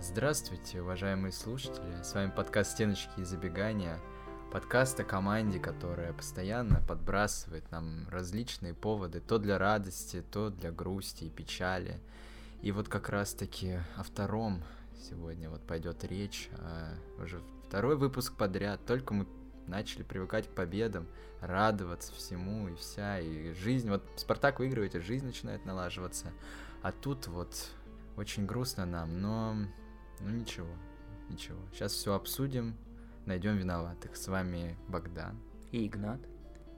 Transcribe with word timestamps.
Здравствуйте, 0.00 0.80
уважаемые 0.80 1.32
слушатели. 1.32 2.02
С 2.04 2.14
вами 2.14 2.30
подкаст 2.30 2.70
«Стеночки 2.70 3.18
и 3.18 3.24
забегания». 3.24 3.98
Подкаст 4.52 5.00
о 5.00 5.04
команде, 5.04 5.58
которая 5.58 6.12
постоянно 6.12 6.80
подбрасывает 6.86 7.68
нам 7.72 8.08
различные 8.08 8.74
поводы, 8.74 9.18
то 9.18 9.38
для 9.38 9.58
радости, 9.58 10.22
то 10.30 10.50
для 10.50 10.70
грусти 10.70 11.24
и 11.24 11.30
печали. 11.30 12.00
И 12.62 12.70
вот 12.70 12.88
как 12.88 13.08
раз-таки 13.08 13.80
о 13.96 14.04
втором 14.04 14.62
сегодня 15.08 15.50
вот 15.50 15.62
пойдет 15.66 16.04
речь. 16.04 16.48
А 16.58 16.94
уже 17.20 17.42
второй 17.66 17.96
выпуск 17.96 18.34
подряд, 18.34 18.80
только 18.86 19.14
мы 19.14 19.26
начали 19.66 20.04
привыкать 20.04 20.46
к 20.46 20.54
победам, 20.54 21.08
радоваться 21.40 22.14
всему 22.14 22.68
и 22.68 22.76
вся, 22.76 23.18
и 23.18 23.52
жизнь, 23.52 23.90
вот 23.90 24.04
Спартак 24.14 24.60
выигрывает, 24.60 24.94
и 24.94 25.00
жизнь 25.00 25.26
начинает 25.26 25.66
налаживаться, 25.66 26.32
а 26.82 26.92
тут 26.92 27.26
вот 27.26 27.68
очень 28.16 28.46
грустно 28.46 28.86
нам, 28.86 29.20
но 29.20 29.56
ну 30.20 30.30
ничего, 30.30 30.68
ничего. 31.28 31.58
Сейчас 31.72 31.92
все 31.92 32.14
обсудим, 32.14 32.76
найдем 33.26 33.56
виноватых. 33.56 34.16
С 34.16 34.28
вами 34.28 34.76
Богдан. 34.88 35.38
И 35.70 35.86
Игнат. 35.86 36.20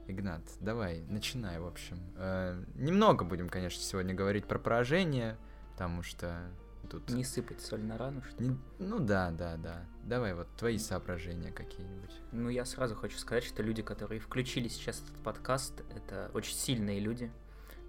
Игнат, 0.07 0.41
давай, 0.59 1.01
начинай, 1.07 1.59
в 1.59 1.65
общем. 1.65 1.97
Э, 2.17 2.61
немного 2.75 3.23
будем, 3.23 3.49
конечно, 3.49 3.81
сегодня 3.81 4.13
говорить 4.13 4.45
про 4.45 4.59
поражение, 4.59 5.37
потому 5.71 6.03
что 6.03 6.51
тут... 6.89 7.09
Не 7.09 7.23
сыпать 7.23 7.61
соль 7.61 7.83
на 7.83 7.97
рану, 7.97 8.21
что 8.23 8.43
Не... 8.43 8.57
Ну 8.79 8.99
да, 8.99 9.31
да, 9.31 9.55
да. 9.55 9.85
Давай 10.03 10.33
вот 10.33 10.47
твои 10.57 10.77
соображения 10.77 11.51
какие-нибудь. 11.51 12.11
Ну 12.31 12.49
я 12.49 12.65
сразу 12.65 12.95
хочу 12.95 13.17
сказать, 13.17 13.43
что 13.43 13.63
люди, 13.63 13.81
которые 13.81 14.19
включили 14.19 14.67
сейчас 14.67 15.01
этот 15.01 15.15
подкаст, 15.23 15.81
это 15.95 16.29
очень 16.33 16.55
сильные 16.55 16.99
люди, 16.99 17.31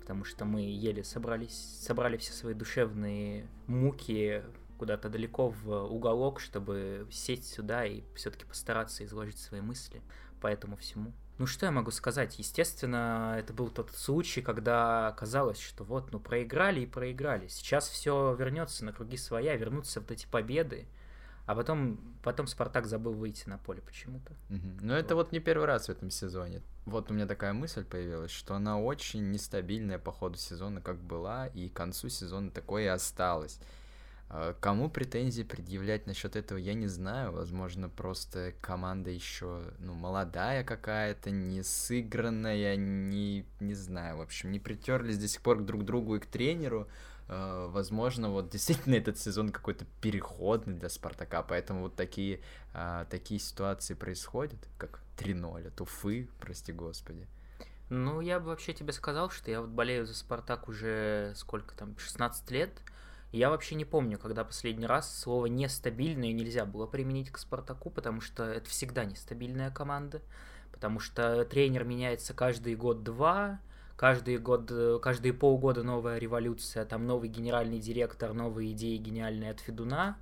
потому 0.00 0.24
что 0.24 0.44
мы 0.44 0.60
еле 0.60 1.02
собрались, 1.02 1.80
собрали 1.80 2.16
все 2.16 2.32
свои 2.32 2.54
душевные 2.54 3.48
муки 3.66 4.44
куда-то 4.82 5.08
далеко 5.08 5.48
в 5.48 5.84
уголок, 5.84 6.40
чтобы 6.40 7.06
сесть 7.12 7.48
сюда 7.54 7.86
и 7.86 8.02
все-таки 8.16 8.44
постараться 8.44 9.04
изложить 9.04 9.38
свои 9.38 9.60
мысли 9.60 10.02
по 10.40 10.48
этому 10.48 10.76
всему. 10.76 11.12
Ну 11.38 11.46
что 11.46 11.66
я 11.66 11.70
могу 11.70 11.92
сказать? 11.92 12.36
Естественно, 12.40 13.36
это 13.38 13.52
был 13.52 13.70
тот 13.70 13.92
случай, 13.92 14.42
когда 14.42 15.14
казалось, 15.16 15.60
что 15.60 15.84
вот, 15.84 16.10
ну 16.10 16.18
проиграли 16.18 16.80
и 16.80 16.86
проиграли. 16.86 17.46
Сейчас 17.46 17.88
все 17.88 18.34
вернется 18.36 18.84
на 18.84 18.92
круги 18.92 19.16
своя, 19.16 19.54
вернутся 19.54 20.00
вот 20.00 20.10
эти 20.10 20.26
победы. 20.26 20.88
А 21.46 21.54
потом, 21.54 22.00
потом 22.24 22.48
Спартак 22.48 22.86
забыл 22.86 23.12
выйти 23.12 23.48
на 23.48 23.58
поле 23.58 23.82
почему-то. 23.82 24.32
Угу. 24.50 24.78
Ну, 24.80 24.94
это 24.94 25.14
вот 25.14 25.30
не 25.30 25.38
первый 25.38 25.66
раз 25.66 25.86
в 25.86 25.90
этом 25.90 26.10
сезоне. 26.10 26.60
Вот 26.86 27.08
у 27.08 27.14
меня 27.14 27.26
такая 27.26 27.52
мысль 27.52 27.84
появилась, 27.84 28.32
что 28.32 28.56
она 28.56 28.80
очень 28.80 29.30
нестабильная 29.30 30.00
по 30.00 30.10
ходу 30.10 30.38
сезона, 30.38 30.80
как 30.80 31.00
была, 31.00 31.46
и 31.46 31.68
к 31.68 31.72
концу 31.72 32.08
сезона 32.08 32.50
такое 32.50 32.82
и 32.82 32.86
осталось. 32.86 33.60
А, 34.34 34.54
кому 34.60 34.88
претензии 34.88 35.42
предъявлять 35.42 36.06
насчет 36.06 36.36
этого, 36.36 36.56
я 36.56 36.72
не 36.72 36.86
знаю. 36.86 37.32
Возможно, 37.32 37.90
просто 37.90 38.54
команда 38.62 39.10
еще, 39.10 39.62
ну, 39.78 39.92
молодая 39.92 40.64
какая-то, 40.64 41.30
не 41.30 41.62
сыгранная, 41.62 42.76
не, 42.76 43.44
не 43.60 43.74
знаю, 43.74 44.16
в 44.16 44.20
общем, 44.22 44.50
не 44.50 44.58
притерлись 44.58 45.18
до 45.18 45.28
сих 45.28 45.42
пор 45.42 45.60
друг 45.60 45.82
к 45.82 45.84
другу 45.84 46.16
и 46.16 46.18
к 46.18 46.26
тренеру. 46.26 46.88
А, 47.28 47.68
возможно, 47.68 48.30
вот 48.30 48.48
действительно 48.48 48.94
этот 48.96 49.18
сезон 49.18 49.50
какой-то 49.50 49.84
переходный 50.00 50.78
для 50.78 50.88
Спартака, 50.88 51.42
поэтому 51.42 51.82
вот 51.82 51.94
такие, 51.94 52.40
а, 52.72 53.04
такие 53.04 53.38
ситуации 53.38 53.92
происходят, 53.92 54.66
как 54.78 55.00
3-0 55.18 55.68
от 55.68 55.78
Уфы, 55.82 56.30
прости 56.40 56.72
господи. 56.72 57.28
Ну, 57.90 58.22
я 58.22 58.40
бы 58.40 58.46
вообще 58.46 58.72
тебе 58.72 58.94
сказал, 58.94 59.28
что 59.28 59.50
я 59.50 59.60
вот 59.60 59.68
болею 59.68 60.06
за 60.06 60.14
Спартак 60.14 60.70
уже 60.70 61.34
сколько 61.36 61.74
там, 61.74 61.98
16 61.98 62.50
лет, 62.50 62.70
я 63.32 63.48
вообще 63.50 63.74
не 63.74 63.84
помню, 63.84 64.18
когда 64.18 64.44
последний 64.44 64.86
раз 64.86 65.18
слово 65.18 65.46
«нестабильное» 65.46 66.32
нельзя 66.32 66.66
было 66.66 66.86
применить 66.86 67.30
к 67.30 67.38
«Спартаку», 67.38 67.90
потому 67.90 68.20
что 68.20 68.44
это 68.44 68.68
всегда 68.68 69.04
нестабильная 69.04 69.70
команда, 69.70 70.20
потому 70.70 71.00
что 71.00 71.44
тренер 71.46 71.84
меняется 71.84 72.34
каждый 72.34 72.74
год-два, 72.74 73.58
каждый 73.96 74.36
год, 74.36 74.70
каждые 75.02 75.32
полгода 75.32 75.82
новая 75.82 76.18
революция, 76.18 76.84
там 76.84 77.06
новый 77.06 77.30
генеральный 77.30 77.78
директор, 77.78 78.34
новые 78.34 78.72
идеи 78.72 78.96
гениальные 78.98 79.50
от 79.52 79.60
Федуна, 79.60 80.18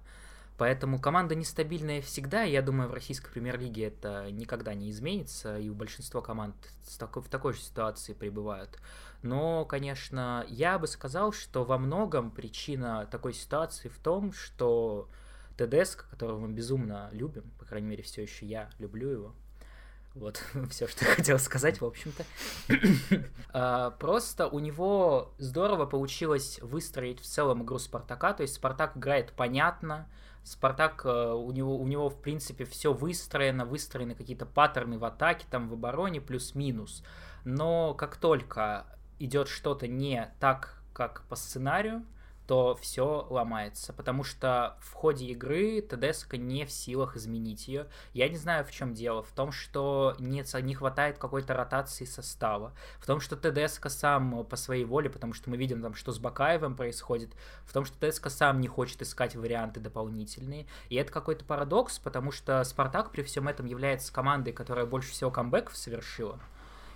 Поэтому 0.61 1.01
команда 1.01 1.35
нестабильная 1.35 2.03
всегда, 2.03 2.45
и 2.45 2.53
я 2.53 2.61
думаю, 2.61 2.91
в 2.91 2.93
российской 2.93 3.31
премьер-лиге 3.31 3.87
это 3.87 4.31
никогда 4.31 4.75
не 4.75 4.91
изменится, 4.91 5.59
и 5.59 5.71
у 5.71 5.75
большинства 5.75 6.21
команд 6.21 6.55
в 6.85 7.29
такой 7.31 7.55
же 7.55 7.61
ситуации 7.61 8.13
пребывают. 8.13 8.79
Но, 9.23 9.65
конечно, 9.65 10.45
я 10.51 10.79
бы 10.79 10.87
сказал, 10.87 11.33
что 11.33 11.65
во 11.65 11.79
многом 11.79 12.31
причина 12.31 13.09
такой 13.11 13.33
ситуации 13.33 13.89
в 13.89 13.97
том, 14.01 14.35
что 14.35 15.09
ТДСК, 15.57 16.07
которого 16.11 16.41
мы 16.41 16.53
безумно 16.53 17.09
любим, 17.13 17.51
по 17.59 17.65
крайней 17.65 17.89
мере, 17.89 18.03
все 18.03 18.21
еще 18.21 18.45
я 18.45 18.69
люблю 18.79 19.09
его, 19.09 19.35
вот 20.15 20.45
все, 20.71 20.87
что 20.87 21.07
я 21.07 21.15
хотел 21.15 21.39
сказать, 21.39 21.81
в 21.81 21.87
общем-то. 21.87 22.25
А, 23.53 23.91
просто 23.91 24.47
у 24.47 24.61
него 24.61 25.33
здорово 25.39 25.85
получилось 25.85 26.61
выстроить 26.63 27.19
в 27.19 27.25
целом 27.25 27.65
игру 27.65 27.81
Спартака. 27.81 28.33
То 28.33 28.43
есть 28.43 28.55
Спартак 28.55 28.97
играет 28.97 29.33
понятно. 29.33 30.09
Спартак, 30.43 31.03
э, 31.05 31.33
у 31.33 31.51
него, 31.53 31.77
у 31.79 31.87
него 31.87 32.09
в 32.09 32.21
принципе 32.21 32.65
все 32.65 32.93
выстроено, 32.93 33.65
выстроены 33.65 34.15
какие-то 34.15 34.47
паттерны 34.47 34.99
в 34.99 35.05
атаке, 35.05 35.47
там 35.51 35.69
в 35.69 35.75
обороне, 35.75 36.21
плюс-минус. 36.21 37.05
Но 37.45 37.95
как 37.95 38.17
только 38.17 38.87
идет 39.19 39.49
что-то 39.49 39.87
не 39.87 40.33
так, 40.41 40.83
как 40.93 41.23
по 41.29 41.37
сценарию, 41.37 42.05
то 42.51 42.75
все 42.75 43.29
ломается, 43.31 43.93
потому 43.93 44.25
что 44.25 44.77
в 44.81 44.93
ходе 44.95 45.27
игры 45.27 45.81
ТДСК 45.83 46.33
не 46.35 46.65
в 46.65 46.73
силах 46.73 47.15
изменить 47.15 47.69
ее. 47.69 47.87
Я 48.13 48.29
не 48.29 48.37
знаю, 48.37 48.65
в 48.65 48.73
чем 48.73 48.93
дело. 48.93 49.23
В 49.23 49.31
том, 49.31 49.53
что 49.53 50.17
не, 50.19 50.43
не 50.63 50.75
хватает 50.75 51.17
какой-то 51.17 51.55
ротации 51.55 52.07
состава. 52.07 52.75
В 52.99 53.07
том, 53.07 53.21
что 53.21 53.37
ТДСК 53.37 53.89
сам 53.89 54.45
по 54.45 54.57
своей 54.57 54.85
воле, 54.85 55.09
потому 55.09 55.33
что 55.33 55.49
мы 55.49 55.59
видим 55.59 55.81
там, 55.81 55.95
что 55.95 56.11
с 56.11 56.19
Бакаевым 56.19 56.75
происходит. 56.75 57.31
В 57.67 57.73
том, 57.73 57.85
что 57.85 57.97
ТДСК 58.01 58.31
сам 58.31 58.61
не 58.61 58.67
хочет 58.67 59.01
искать 59.01 59.37
варианты 59.37 59.79
дополнительные. 59.79 60.67
И 60.89 60.97
это 60.97 61.13
какой-то 61.13 61.45
парадокс, 61.45 62.01
потому 62.01 62.33
что 62.33 62.65
Спартак 62.65 63.13
при 63.13 63.23
всем 63.23 63.47
этом 63.47 63.67
является 63.67 64.13
командой, 64.13 64.53
которая 64.53 64.87
больше 64.87 65.13
всего 65.13 65.31
камбэков 65.31 65.77
совершила 65.77 66.41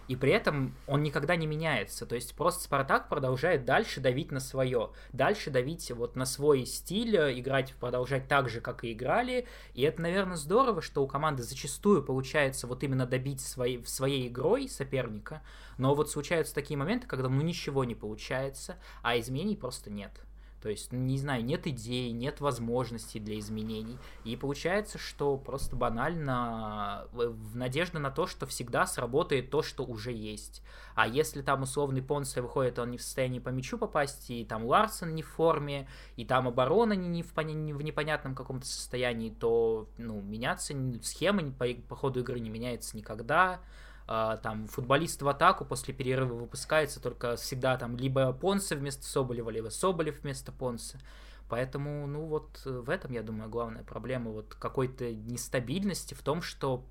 и 0.08 0.16
при 0.16 0.32
этом 0.32 0.74
он 0.86 1.02
никогда 1.02 1.36
не 1.36 1.46
меняется. 1.46 2.06
То 2.06 2.14
есть 2.14 2.34
просто 2.34 2.64
Спартак 2.64 3.08
продолжает 3.08 3.64
дальше 3.64 4.00
давить 4.00 4.32
на 4.32 4.40
свое, 4.40 4.90
дальше 5.12 5.50
давить 5.50 5.90
вот 5.90 6.16
на 6.16 6.26
свой 6.26 6.66
стиль, 6.66 7.16
э, 7.16 7.38
играть, 7.38 7.74
продолжать 7.74 8.28
так 8.28 8.48
же, 8.48 8.60
как 8.60 8.84
и 8.84 8.92
играли. 8.92 9.46
И 9.74 9.82
это, 9.82 10.02
наверное, 10.02 10.36
здорово, 10.36 10.82
что 10.82 11.02
у 11.02 11.06
команды 11.06 11.42
зачастую 11.42 12.02
получается 12.02 12.66
вот 12.66 12.82
именно 12.82 13.06
добить 13.06 13.40
своей, 13.40 13.84
своей 13.86 14.28
игрой 14.28 14.68
соперника, 14.68 15.42
но 15.78 15.94
вот 15.94 16.10
случаются 16.10 16.54
такие 16.54 16.76
моменты, 16.76 17.06
когда 17.06 17.28
ну 17.28 17.42
ничего 17.42 17.84
не 17.84 17.94
получается, 17.94 18.76
а 19.02 19.18
изменений 19.18 19.56
просто 19.56 19.90
нет. 19.90 20.12
То 20.64 20.70
есть, 20.70 20.92
ну, 20.92 20.98
не 20.98 21.18
знаю, 21.18 21.44
нет 21.44 21.66
идей, 21.66 22.10
нет 22.12 22.40
возможностей 22.40 23.20
для 23.20 23.38
изменений. 23.38 23.98
И 24.24 24.34
получается, 24.34 24.96
что 24.96 25.36
просто 25.36 25.76
банально 25.76 27.06
в 27.12 27.54
надежда 27.54 27.98
на 27.98 28.10
то, 28.10 28.26
что 28.26 28.46
всегда 28.46 28.86
сработает 28.86 29.50
то, 29.50 29.62
что 29.62 29.84
уже 29.84 30.10
есть. 30.10 30.62
А 30.94 31.06
если 31.06 31.42
там 31.42 31.64
условный 31.64 32.00
Понсе 32.00 32.40
выходит, 32.40 32.78
он 32.78 32.92
не 32.92 32.96
в 32.96 33.02
состоянии 33.02 33.40
по 33.40 33.50
мячу 33.50 33.76
попасть, 33.76 34.30
и 34.30 34.42
там 34.46 34.64
Ларсон 34.64 35.14
не 35.14 35.22
в 35.22 35.28
форме, 35.28 35.86
и 36.16 36.24
там 36.24 36.48
оборона 36.48 36.94
не, 36.94 37.08
не, 37.08 37.22
в, 37.22 37.36
не 37.42 37.74
в 37.74 37.82
непонятном 37.82 38.34
каком-то 38.34 38.64
состоянии, 38.64 39.28
то 39.28 39.86
ну, 39.98 40.22
меняться 40.22 40.74
схема 41.02 41.52
по, 41.52 41.66
по 41.90 41.94
ходу 41.94 42.20
игры 42.20 42.40
не 42.40 42.48
меняется 42.48 42.96
никогда. 42.96 43.60
Uh, 44.06 44.38
там 44.42 44.66
футболист 44.66 45.22
в 45.22 45.28
атаку 45.28 45.64
после 45.64 45.94
перерыва 45.94 46.34
выпускается 46.34 47.00
только 47.00 47.36
всегда 47.36 47.78
там 47.78 47.96
либо 47.96 48.34
Понса 48.34 48.76
вместо 48.76 49.02
Соболева, 49.04 49.48
либо 49.48 49.70
Соболев 49.70 50.20
вместо 50.22 50.52
Понса. 50.52 51.00
Поэтому, 51.48 52.06
ну 52.06 52.26
вот 52.26 52.60
э, 52.66 52.70
в 52.70 52.90
этом, 52.90 53.12
я 53.12 53.22
думаю, 53.22 53.48
главная 53.48 53.82
проблема 53.82 54.30
вот 54.30 54.54
какой-то 54.54 55.10
нестабильности 55.12 56.12
в 56.12 56.22
том, 56.22 56.42
что 56.42 56.84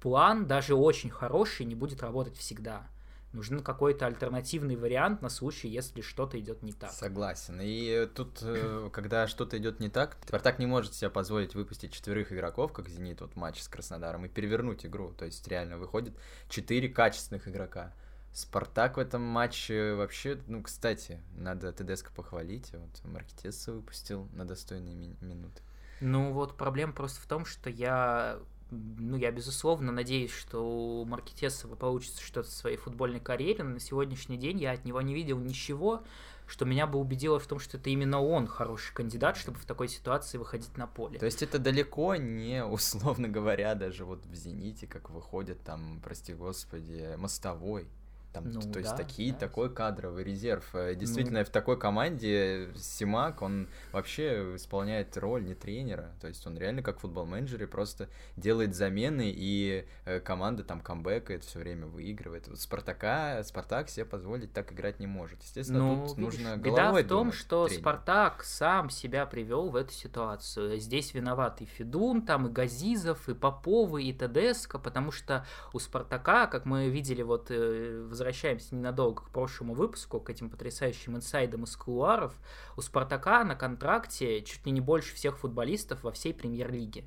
план, 0.00 0.46
даже 0.46 0.74
очень 0.74 1.10
хороший, 1.10 1.66
не 1.66 1.74
будет 1.74 2.02
работать 2.02 2.36
всегда. 2.36 2.86
Нужен 3.32 3.60
какой-то 3.62 4.06
альтернативный 4.06 4.74
вариант 4.74 5.22
на 5.22 5.28
случай, 5.28 5.68
если 5.68 6.00
что-то 6.00 6.38
идет 6.40 6.62
не 6.62 6.72
так. 6.72 6.90
Согласен. 6.90 7.60
И 7.62 8.06
тут, 8.06 8.38
э, 8.42 8.90
когда 8.92 9.28
что-то 9.28 9.56
идет 9.56 9.78
не 9.78 9.88
так, 9.88 10.16
Спартак 10.26 10.58
не 10.58 10.66
может 10.66 10.94
себе 10.94 11.10
позволить 11.10 11.54
выпустить 11.54 11.92
четверых 11.92 12.32
игроков, 12.32 12.72
как 12.72 12.88
Зенит 12.88 13.20
вот 13.20 13.36
матч 13.36 13.62
с 13.62 13.68
Краснодаром, 13.68 14.24
и 14.26 14.28
перевернуть 14.28 14.84
игру. 14.84 15.12
То 15.12 15.26
есть 15.26 15.46
реально 15.46 15.78
выходит 15.78 16.14
четыре 16.48 16.88
качественных 16.88 17.46
игрока. 17.46 17.92
Спартак 18.32 18.96
в 18.96 19.00
этом 19.00 19.22
матче 19.22 19.94
вообще, 19.94 20.40
ну, 20.46 20.62
кстати, 20.62 21.20
надо 21.36 21.72
ТДСК 21.72 22.12
похвалить. 22.12 22.72
Вот 22.72 23.04
Маркетеса 23.04 23.72
выпустил 23.72 24.28
на 24.32 24.44
достойные 24.44 24.94
ми- 24.94 25.16
минуты. 25.20 25.62
Ну 26.00 26.32
вот 26.32 26.56
проблема 26.56 26.92
просто 26.92 27.20
в 27.20 27.26
том, 27.26 27.44
что 27.44 27.70
я 27.70 28.38
ну, 28.70 29.16
я, 29.16 29.30
безусловно, 29.30 29.92
надеюсь, 29.92 30.32
что 30.32 30.60
у 30.60 31.04
Маркетесова 31.04 31.74
получится 31.74 32.22
что-то 32.22 32.48
в 32.48 32.52
своей 32.52 32.76
футбольной 32.76 33.20
карьере, 33.20 33.64
но 33.64 33.70
на 33.70 33.80
сегодняшний 33.80 34.36
день 34.36 34.60
я 34.60 34.72
от 34.72 34.84
него 34.84 35.00
не 35.02 35.14
видел 35.14 35.38
ничего, 35.38 36.02
что 36.46 36.64
меня 36.64 36.86
бы 36.86 36.98
убедило 36.98 37.38
в 37.38 37.46
том, 37.46 37.58
что 37.60 37.76
это 37.76 37.90
именно 37.90 38.20
он 38.20 38.46
хороший 38.46 38.92
кандидат, 38.92 39.36
чтобы 39.36 39.58
в 39.58 39.64
такой 39.64 39.88
ситуации 39.88 40.36
выходить 40.36 40.76
на 40.76 40.86
поле. 40.86 41.18
То 41.18 41.26
есть 41.26 41.42
это 41.42 41.58
далеко 41.58 42.16
не, 42.16 42.64
условно 42.64 43.28
говоря, 43.28 43.74
даже 43.74 44.04
вот 44.04 44.26
в 44.26 44.34
«Зените», 44.34 44.86
как 44.86 45.10
выходит 45.10 45.62
там, 45.62 46.00
прости 46.02 46.34
господи, 46.34 47.14
мостовой. 47.16 47.88
Там, 48.32 48.48
ну, 48.48 48.60
то, 48.60 48.74
то 48.74 48.78
есть 48.78 48.96
такие, 48.96 49.32
да. 49.32 49.38
такой 49.38 49.72
кадровый 49.72 50.22
резерв. 50.22 50.64
Э, 50.74 50.94
действительно, 50.94 51.40
ну... 51.40 51.44
в 51.44 51.50
такой 51.50 51.78
команде 51.78 52.68
Симак, 52.76 53.42
он 53.42 53.68
вообще 53.92 54.54
исполняет 54.54 55.16
роль 55.16 55.44
не 55.44 55.54
тренера. 55.54 56.12
То 56.20 56.28
есть 56.28 56.46
он 56.46 56.56
реально 56.56 56.82
как 56.82 57.00
футбол-менеджер 57.00 57.64
и 57.64 57.66
просто 57.66 58.08
делает 58.36 58.76
замены, 58.76 59.32
и 59.34 59.84
э, 60.04 60.20
команда 60.20 60.62
там 60.62 60.80
камбэкает, 60.80 61.42
все 61.42 61.58
время 61.58 61.86
выигрывает. 61.86 62.46
Вот 62.46 62.60
Спартака, 62.60 63.42
Спартак 63.42 63.88
себе 63.88 64.04
позволить 64.04 64.52
так 64.52 64.72
играть 64.72 65.00
не 65.00 65.08
может. 65.08 65.42
Естественно, 65.42 65.80
ну, 65.80 66.06
тут 66.06 66.16
видишь, 66.16 66.38
нужно 66.38 66.56
Беда 66.56 66.92
в 66.92 66.96
том, 66.98 67.06
думать, 67.06 67.34
что 67.34 67.66
тренер. 67.66 67.80
Спартак 67.80 68.44
сам 68.44 68.90
себя 68.90 69.26
привел 69.26 69.70
в 69.70 69.76
эту 69.76 69.92
ситуацию. 69.92 70.78
Здесь 70.78 71.14
виноват 71.14 71.60
и 71.62 71.64
Федун, 71.64 72.22
там 72.22 72.46
и 72.46 72.50
Газизов, 72.50 73.28
и 73.28 73.34
Поповы, 73.34 74.04
и 74.04 74.12
Тедеско, 74.12 74.78
потому 74.78 75.10
что 75.10 75.44
у 75.72 75.80
Спартака, 75.80 76.46
как 76.46 76.64
мы 76.64 76.88
видели 76.88 77.22
вот 77.22 77.50
э, 77.50 78.06
в 78.08 78.19
возвращаемся 78.20 78.74
ненадолго 78.74 79.22
к 79.22 79.30
прошлому 79.30 79.72
выпуску, 79.72 80.20
к 80.20 80.28
этим 80.28 80.50
потрясающим 80.50 81.16
инсайдам 81.16 81.64
из 81.64 81.74
кулуаров, 81.74 82.34
у 82.76 82.82
Спартака 82.82 83.44
на 83.44 83.56
контракте 83.56 84.42
чуть 84.42 84.66
ли 84.66 84.72
не 84.72 84.82
больше 84.82 85.14
всех 85.14 85.38
футболистов 85.38 86.02
во 86.02 86.12
всей 86.12 86.34
премьер-лиге. 86.34 87.04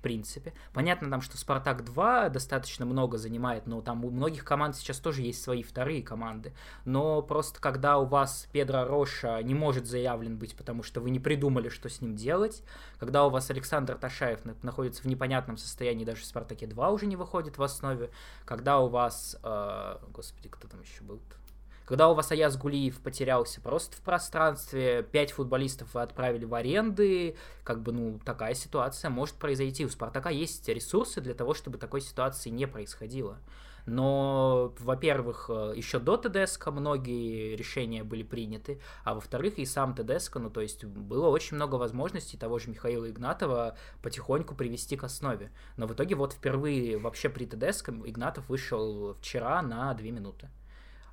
Принципе. 0.00 0.54
Понятно 0.72 1.10
там, 1.10 1.20
что 1.20 1.36
Спартак 1.36 1.84
2 1.84 2.30
достаточно 2.30 2.86
много 2.86 3.18
занимает, 3.18 3.66
но 3.66 3.82
там 3.82 4.02
у 4.04 4.10
многих 4.10 4.44
команд 4.44 4.74
сейчас 4.76 4.98
тоже 4.98 5.20
есть 5.20 5.42
свои 5.42 5.62
вторые 5.62 6.02
команды. 6.02 6.54
Но 6.86 7.20
просто 7.20 7.60
когда 7.60 7.98
у 7.98 8.06
вас 8.06 8.48
Педро 8.50 8.84
Роша 8.84 9.42
не 9.42 9.54
может 9.54 9.86
заявлен 9.86 10.38
быть, 10.38 10.56
потому 10.56 10.82
что 10.82 11.00
вы 11.00 11.10
не 11.10 11.20
придумали, 11.20 11.68
что 11.68 11.90
с 11.90 12.00
ним 12.00 12.16
делать, 12.16 12.62
когда 12.98 13.26
у 13.26 13.30
вас 13.30 13.50
Александр 13.50 13.96
Ташаев 13.96 14.40
находится 14.62 15.02
в 15.02 15.06
непонятном 15.06 15.58
состоянии, 15.58 16.06
даже 16.06 16.22
в 16.22 16.26
Спартаке 16.26 16.66
2 16.66 16.90
уже 16.90 17.04
не 17.04 17.16
выходит 17.16 17.58
в 17.58 17.62
основе, 17.62 18.10
когда 18.46 18.80
у 18.80 18.88
вас, 18.88 19.36
э, 19.42 19.98
господи, 20.14 20.48
кто 20.48 20.66
там 20.66 20.80
еще 20.80 21.02
был? 21.02 21.20
Когда 21.90 22.08
у 22.08 22.14
вас 22.14 22.30
Аяз 22.30 22.56
Гулиев 22.56 23.00
потерялся 23.00 23.60
просто 23.60 23.96
в 23.96 24.00
пространстве, 24.02 25.02
пять 25.02 25.32
футболистов 25.32 25.92
вы 25.94 26.02
отправили 26.02 26.44
в 26.44 26.54
аренды, 26.54 27.34
как 27.64 27.82
бы, 27.82 27.90
ну, 27.90 28.20
такая 28.24 28.54
ситуация 28.54 29.10
может 29.10 29.34
произойти. 29.34 29.84
У 29.84 29.88
Спартака 29.88 30.30
есть 30.30 30.68
ресурсы 30.68 31.20
для 31.20 31.34
того, 31.34 31.52
чтобы 31.52 31.78
такой 31.78 32.00
ситуации 32.00 32.50
не 32.50 32.68
происходило. 32.68 33.40
Но, 33.86 34.72
во-первых, 34.78 35.50
э, 35.52 35.72
еще 35.74 35.98
до 35.98 36.16
ТДСК 36.16 36.68
многие 36.68 37.56
решения 37.56 38.04
были 38.04 38.22
приняты, 38.22 38.80
а 39.02 39.14
во-вторых, 39.14 39.58
и 39.58 39.66
сам 39.66 39.92
ТДСК, 39.92 40.36
ну, 40.36 40.48
то 40.48 40.60
есть 40.60 40.84
было 40.84 41.26
очень 41.26 41.56
много 41.56 41.74
возможностей 41.74 42.36
того 42.36 42.60
же 42.60 42.70
Михаила 42.70 43.10
Игнатова 43.10 43.76
потихоньку 44.00 44.54
привести 44.54 44.96
к 44.96 45.02
основе. 45.02 45.50
Но 45.76 45.88
в 45.88 45.94
итоге 45.94 46.14
вот 46.14 46.34
впервые 46.34 46.98
вообще 46.98 47.28
при 47.30 47.46
ТДСК 47.46 47.88
Игнатов 47.88 48.48
вышел 48.48 49.14
вчера 49.14 49.60
на 49.60 49.92
2 49.92 50.06
минуты 50.12 50.50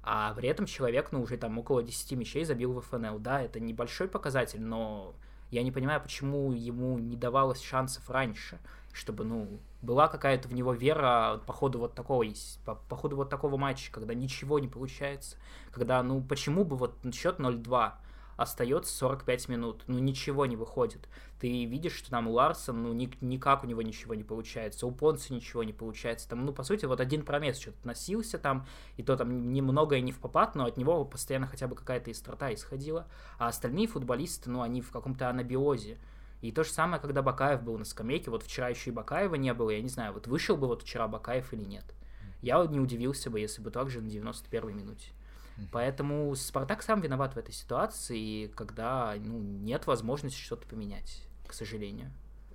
а 0.09 0.33
при 0.33 0.47
этом 0.47 0.65
человек, 0.65 1.11
ну, 1.11 1.21
уже 1.21 1.35
там 1.35 1.59
около 1.59 1.83
10 1.83 2.13
мячей 2.13 2.45
забил 2.45 2.71
в 2.71 2.81
ФНЛ. 2.81 3.19
Да, 3.19 3.41
это 3.41 3.59
небольшой 3.59 4.07
показатель, 4.07 4.61
но 4.61 5.13
я 5.51 5.63
не 5.63 5.71
понимаю, 5.71 6.01
почему 6.01 6.53
ему 6.53 6.97
не 6.97 7.17
давалось 7.17 7.61
шансов 7.61 8.09
раньше, 8.09 8.57
чтобы, 8.93 9.25
ну, 9.25 9.59
была 9.81 10.07
какая-то 10.07 10.47
в 10.47 10.53
него 10.53 10.71
вера 10.71 11.41
по 11.45 11.51
ходу 11.51 11.79
вот 11.79 11.93
такого, 11.93 12.23
по, 12.63 12.75
по 12.75 12.95
ходу 12.95 13.17
вот 13.17 13.29
такого 13.29 13.57
матча, 13.57 13.91
когда 13.91 14.13
ничего 14.13 14.59
не 14.59 14.69
получается, 14.69 15.35
когда, 15.71 16.01
ну, 16.03 16.21
почему 16.21 16.63
бы 16.63 16.77
вот 16.77 16.95
счет 17.13 17.41
0-2, 17.41 17.91
остается 18.37 18.93
45 18.93 19.49
минут, 19.49 19.83
ну 19.87 19.99
ничего 19.99 20.45
не 20.45 20.55
выходит. 20.55 21.09
Ты 21.39 21.65
видишь, 21.65 21.93
что 21.93 22.09
там 22.09 22.27
у 22.27 22.31
Ларсон, 22.31 22.83
ну 22.83 22.93
ни, 22.93 23.11
никак 23.19 23.63
у 23.63 23.67
него 23.67 23.81
ничего 23.81 24.13
не 24.13 24.23
получается, 24.23 24.87
у 24.87 24.91
Понца 24.91 25.33
ничего 25.33 25.63
не 25.63 25.73
получается. 25.73 26.29
Там, 26.29 26.45
ну, 26.45 26.53
по 26.53 26.63
сути, 26.63 26.85
вот 26.85 27.01
один 27.01 27.23
промес 27.23 27.59
что-то 27.59 27.85
носился 27.85 28.37
там, 28.37 28.65
и 28.95 29.03
то 29.03 29.17
там 29.17 29.51
немного 29.51 29.97
и 29.97 30.01
не 30.01 30.11
в 30.11 30.19
попад, 30.19 30.55
но 30.55 30.65
от 30.65 30.77
него 30.77 31.03
постоянно 31.03 31.47
хотя 31.47 31.67
бы 31.67 31.75
какая-то 31.75 32.11
истрота 32.11 32.53
исходила. 32.53 33.07
А 33.37 33.47
остальные 33.47 33.87
футболисты, 33.87 34.49
ну, 34.49 34.61
они 34.61 34.81
в 34.81 34.91
каком-то 34.91 35.29
анабиозе. 35.29 35.97
И 36.41 36.51
то 36.51 36.63
же 36.63 36.69
самое, 36.69 37.01
когда 37.01 37.23
Бакаев 37.23 37.63
был 37.63 37.77
на 37.79 37.85
скамейке, 37.85 38.29
вот 38.29 38.43
вчера 38.43 38.69
еще 38.69 38.91
и 38.91 38.93
Бакаева 38.93 39.35
не 39.35 39.53
было, 39.53 39.71
я 39.71 39.81
не 39.81 39.89
знаю, 39.89 40.13
вот 40.13 40.27
вышел 40.27 40.55
бы 40.55 40.67
вот 40.67 40.83
вчера 40.83 41.07
Бакаев 41.07 41.51
или 41.53 41.63
нет. 41.63 41.95
Я 42.41 42.63
не 42.67 42.79
удивился 42.79 43.31
бы, 43.31 43.39
если 43.39 43.61
бы 43.61 43.71
также 43.71 44.01
на 44.01 44.07
91-й 44.07 44.73
минуте. 44.73 45.11
Поэтому 45.71 46.35
Спартак 46.35 46.83
сам 46.83 47.01
виноват 47.01 47.33
в 47.33 47.37
этой 47.37 47.53
ситуации, 47.53 48.47
когда 48.47 49.15
ну, 49.17 49.39
нет 49.39 49.87
возможности 49.87 50.39
что-то 50.39 50.67
поменять, 50.67 51.23
к 51.47 51.53
сожалению. 51.53 52.11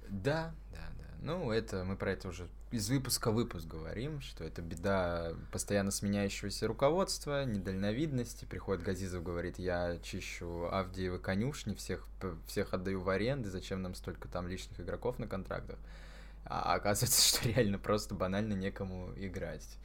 Да, 0.08 0.54
да, 0.72 0.88
да. 0.98 1.04
Ну, 1.20 1.50
это 1.50 1.84
мы 1.84 1.96
про 1.96 2.12
это 2.12 2.28
уже 2.28 2.48
из 2.72 2.88
выпуска 2.88 3.30
в 3.30 3.34
выпуск 3.34 3.66
говорим, 3.66 4.20
что 4.22 4.44
это 4.44 4.62
беда 4.62 5.34
постоянно 5.52 5.90
сменяющегося 5.90 6.66
руководства, 6.66 7.44
недальновидности. 7.44 8.46
Приходит 8.46 8.82
Газизов, 8.82 9.22
говорит, 9.22 9.58
я 9.58 9.98
чищу 10.02 10.68
Авдеева 10.70 11.18
конюшни, 11.18 11.74
всех, 11.74 12.06
всех 12.46 12.72
отдаю 12.72 13.02
в 13.02 13.10
аренды, 13.10 13.50
зачем 13.50 13.82
нам 13.82 13.94
столько 13.94 14.26
там 14.26 14.48
лишних 14.48 14.80
игроков 14.80 15.18
на 15.18 15.26
контрактах. 15.26 15.78
А 16.46 16.74
оказывается, 16.74 17.22
что 17.38 17.46
реально 17.46 17.78
просто 17.78 18.14
банально 18.14 18.54
некому 18.54 19.12
играть. 19.16 19.78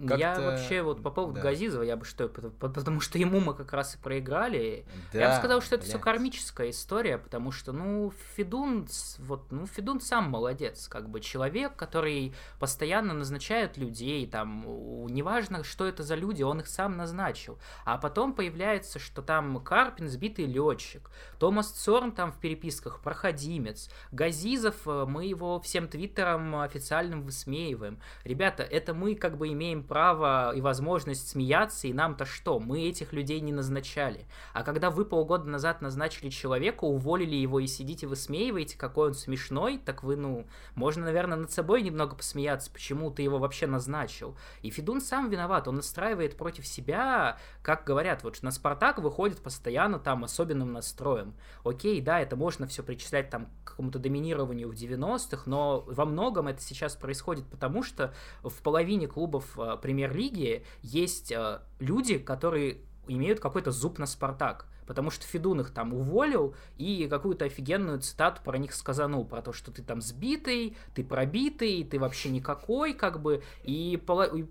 Я 0.00 0.40
вообще 0.40 0.82
вот 0.82 1.02
по 1.02 1.10
поводу 1.10 1.36
да. 1.36 1.42
Газизова, 1.42 1.82
я 1.82 1.96
бы 1.96 2.04
что, 2.04 2.28
потому 2.28 3.00
что 3.00 3.18
ему 3.18 3.40
мы 3.40 3.54
как 3.54 3.72
раз 3.72 3.94
и 3.94 3.98
проиграли. 3.98 4.86
Да, 5.12 5.20
я 5.20 5.30
бы 5.30 5.36
сказал, 5.36 5.60
что 5.60 5.76
это 5.76 5.84
все 5.84 5.98
кармическая 5.98 6.70
история, 6.70 7.18
потому 7.18 7.52
что, 7.52 7.72
ну, 7.72 8.12
Федун, 8.34 8.88
вот, 9.18 9.50
ну, 9.50 9.66
Федун 9.66 10.00
сам 10.00 10.30
молодец, 10.30 10.88
как 10.88 11.08
бы 11.08 11.20
человек, 11.20 11.76
который 11.76 12.34
постоянно 12.58 13.14
назначает 13.14 13.76
людей, 13.76 14.26
там, 14.26 14.64
неважно, 15.06 15.64
что 15.64 15.86
это 15.86 16.02
за 16.02 16.14
люди, 16.14 16.42
он 16.42 16.60
их 16.60 16.66
сам 16.66 16.96
назначил. 16.96 17.58
А 17.84 17.98
потом 17.98 18.32
появляется, 18.32 18.98
что 18.98 19.22
там 19.22 19.60
Карпин 19.60 20.08
сбитый 20.08 20.46
летчик, 20.46 21.10
Томас 21.38 21.70
Цорн 21.70 22.12
там 22.12 22.32
в 22.32 22.38
переписках 22.38 23.00
проходимец, 23.00 23.90
Газизов, 24.12 24.86
э, 24.86 25.06
мы 25.06 25.26
его 25.26 25.60
всем 25.60 25.88
твиттером 25.88 26.56
официальным 26.56 27.22
высмеиваем. 27.22 27.98
Ребята, 28.24 28.62
это 28.62 28.94
мы 28.94 29.14
как 29.14 29.36
бы 29.36 29.48
имеем 29.48 29.82
право 29.86 30.54
и 30.54 30.60
возможность 30.60 31.28
смеяться, 31.28 31.86
и 31.88 31.92
нам-то 31.92 32.24
что? 32.24 32.58
Мы 32.58 32.88
этих 32.88 33.12
людей 33.12 33.40
не 33.40 33.52
назначали. 33.52 34.26
А 34.52 34.62
когда 34.62 34.90
вы 34.90 35.04
полгода 35.04 35.48
назад 35.48 35.80
назначили 35.80 36.28
человека, 36.30 36.84
уволили 36.84 37.34
его 37.34 37.60
и 37.60 37.66
сидите 37.66 38.06
высмеиваете, 38.06 38.76
какой 38.76 39.08
он 39.08 39.14
смешной, 39.14 39.78
так 39.78 40.02
вы, 40.02 40.16
ну, 40.16 40.46
можно, 40.74 41.04
наверное, 41.04 41.38
над 41.38 41.52
собой 41.52 41.82
немного 41.82 42.16
посмеяться, 42.16 42.70
почему 42.70 43.10
ты 43.10 43.22
его 43.22 43.38
вообще 43.38 43.66
назначил. 43.66 44.36
И 44.62 44.70
Федун 44.70 45.00
сам 45.00 45.30
виноват, 45.30 45.68
он 45.68 45.76
настраивает 45.76 46.36
против 46.36 46.66
себя, 46.66 47.38
как 47.62 47.84
говорят, 47.84 48.22
вот 48.22 48.42
на 48.42 48.50
Спартак 48.50 48.98
выходит 48.98 49.38
постоянно 49.40 49.98
там 49.98 50.24
особенным 50.24 50.72
настроем. 50.72 51.34
Окей, 51.64 52.00
да, 52.00 52.20
это 52.20 52.36
можно 52.36 52.66
все 52.66 52.82
причислять 52.82 53.30
там 53.30 53.46
к 53.64 53.70
какому-то 53.70 53.98
доминированию 53.98 54.68
в 54.68 54.74
90-х, 54.74 55.42
но 55.46 55.84
во 55.86 56.04
многом 56.04 56.48
это 56.48 56.62
сейчас 56.62 56.96
происходит 56.96 57.46
потому, 57.46 57.82
что 57.82 58.14
в 58.42 58.62
половине 58.62 59.06
клубов 59.06 59.56
э, 59.76 59.80
премьер-лиге 59.80 60.64
есть 60.82 61.32
э, 61.32 61.60
люди, 61.78 62.18
которые 62.18 62.78
имеют 63.08 63.40
какой-то 63.40 63.70
зуб 63.70 63.98
на 63.98 64.06
Спартак 64.06 64.66
потому 64.86 65.10
что 65.10 65.26
Федун 65.26 65.60
их 65.60 65.70
там 65.70 65.92
уволил 65.92 66.54
и 66.78 67.06
какую-то 67.08 67.44
офигенную 67.44 68.00
цитату 68.00 68.40
про 68.42 68.56
них 68.56 68.72
сказанул, 68.72 69.24
про 69.24 69.42
то, 69.42 69.52
что 69.52 69.70
ты 69.70 69.82
там 69.82 70.00
сбитый, 70.00 70.76
ты 70.94 71.04
пробитый, 71.04 71.84
ты 71.84 71.98
вообще 71.98 72.30
никакой, 72.30 72.94
как 72.94 73.20
бы, 73.20 73.42
и 73.64 74.00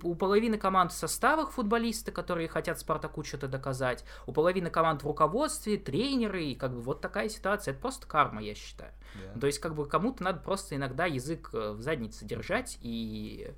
у 0.04 0.16
половины 0.16 0.58
команд 0.58 0.92
в 0.92 0.96
составах 0.96 1.52
футболисты, 1.52 2.12
которые 2.12 2.48
хотят 2.48 2.80
Спартаку 2.80 3.24
что-то 3.24 3.48
доказать, 3.48 4.04
у 4.28 4.34
половины 4.34 4.70
команд 4.70 5.04
в 5.04 5.08
руководстве, 5.08 5.78
тренеры, 5.78 6.46
и 6.46 6.56
как 6.56 6.74
бы 6.74 6.82
вот 6.82 7.02
такая 7.02 7.30
ситуация, 7.30 7.72
это 7.72 7.82
просто 7.82 8.08
карма, 8.08 8.42
я 8.42 8.54
считаю. 8.54 8.92
Yeah. 9.16 9.40
То 9.40 9.48
есть 9.48 9.60
как 9.60 9.76
бы 9.76 9.86
кому-то 9.88 10.24
надо 10.24 10.40
просто 10.40 10.76
иногда 10.76 11.06
язык 11.06 11.50
э, 11.54 11.72
в 11.72 11.82
заднице 11.82 12.26
держать 12.26 12.78
и 12.82 13.54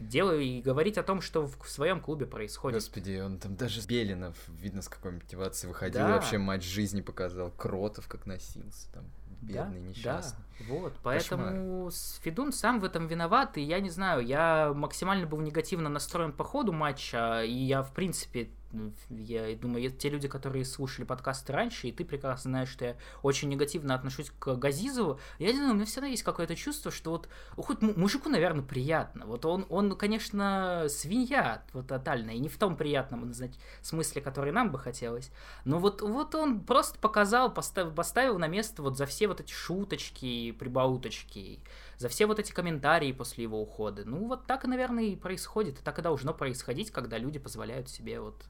делаю 0.00 0.40
и 0.40 0.60
говорить 0.60 0.98
о 0.98 1.02
том, 1.02 1.20
что 1.20 1.46
в, 1.46 1.68
своем 1.68 2.00
клубе 2.00 2.26
происходит. 2.26 2.76
Господи, 2.78 3.20
он 3.20 3.38
там 3.38 3.56
даже 3.56 3.80
Белинов, 3.86 4.36
видно, 4.48 4.82
с 4.82 4.88
какой 4.88 5.12
мотивацией 5.12 5.68
выходил, 5.68 6.00
да. 6.00 6.14
вообще 6.14 6.38
матч 6.38 6.64
жизни 6.64 7.00
показал, 7.00 7.50
Кротов 7.50 8.08
как 8.08 8.26
носился 8.26 8.90
там. 8.92 9.04
Бедный, 9.42 9.80
да, 9.80 9.88
несчастный. 9.88 10.44
Да, 10.58 10.64
вот, 10.68 10.92
поэтому 11.02 11.86
Кошмар. 11.86 12.22
Федун 12.22 12.52
сам 12.52 12.78
в 12.78 12.84
этом 12.84 13.06
виноват, 13.06 13.56
и 13.56 13.62
я 13.62 13.80
не 13.80 13.88
знаю, 13.88 14.20
я 14.20 14.72
максимально 14.74 15.26
был 15.26 15.40
негативно 15.40 15.88
настроен 15.88 16.32
по 16.32 16.44
ходу 16.44 16.72
матча, 16.72 17.42
и 17.42 17.52
я, 17.52 17.82
в 17.82 17.94
принципе, 17.94 18.50
ну, 18.72 18.92
я 19.10 19.54
думаю, 19.56 19.90
те 19.90 20.08
люди, 20.08 20.28
которые 20.28 20.64
слушали 20.64 21.04
подкасты 21.04 21.52
раньше, 21.52 21.88
и 21.88 21.92
ты 21.92 22.04
прекрасно 22.04 22.50
знаешь, 22.50 22.68
что 22.68 22.84
я 22.84 22.96
очень 23.22 23.48
негативно 23.48 23.94
отношусь 23.94 24.30
к 24.38 24.54
Газизову, 24.54 25.18
я 25.38 25.48
не 25.48 25.56
знаю, 25.56 25.72
у 25.72 25.74
меня 25.74 25.86
всегда 25.86 26.06
есть 26.06 26.22
какое-то 26.22 26.54
чувство, 26.54 26.90
что 26.90 27.10
вот 27.10 27.28
хоть 27.56 27.82
мужику, 27.82 28.28
наверное, 28.28 28.62
приятно. 28.62 29.26
Вот 29.26 29.44
он, 29.44 29.66
он 29.68 29.96
конечно, 29.96 30.86
свинья 30.88 31.62
вот, 31.72 31.88
тотальная, 31.88 32.34
и 32.34 32.38
не 32.38 32.48
в 32.48 32.58
том 32.58 32.76
приятном 32.76 33.32
значит, 33.32 33.58
смысле, 33.82 34.22
который 34.22 34.52
нам 34.52 34.70
бы 34.70 34.78
хотелось. 34.78 35.30
Но 35.64 35.78
вот, 35.78 36.02
вот 36.02 36.34
он 36.34 36.60
просто 36.60 36.98
показал, 36.98 37.52
поставил, 37.52 37.92
поставил 37.92 38.38
на 38.38 38.46
место 38.46 38.82
вот 38.82 38.96
за 38.96 39.06
все 39.06 39.26
вот 39.26 39.40
эти 39.40 39.52
шуточки, 39.52 40.52
прибауточки, 40.52 41.60
за 41.96 42.08
все 42.08 42.26
вот 42.26 42.38
эти 42.38 42.52
комментарии 42.52 43.12
после 43.12 43.44
его 43.44 43.60
ухода. 43.60 44.04
Ну, 44.04 44.26
вот 44.26 44.46
так, 44.46 44.64
наверное, 44.64 45.04
и 45.04 45.16
происходит. 45.16 45.80
И 45.80 45.82
так 45.82 45.98
и 45.98 46.02
должно 46.02 46.32
происходить, 46.32 46.90
когда 46.90 47.18
люди 47.18 47.38
позволяют 47.38 47.88
себе 47.88 48.20
вот 48.20 48.44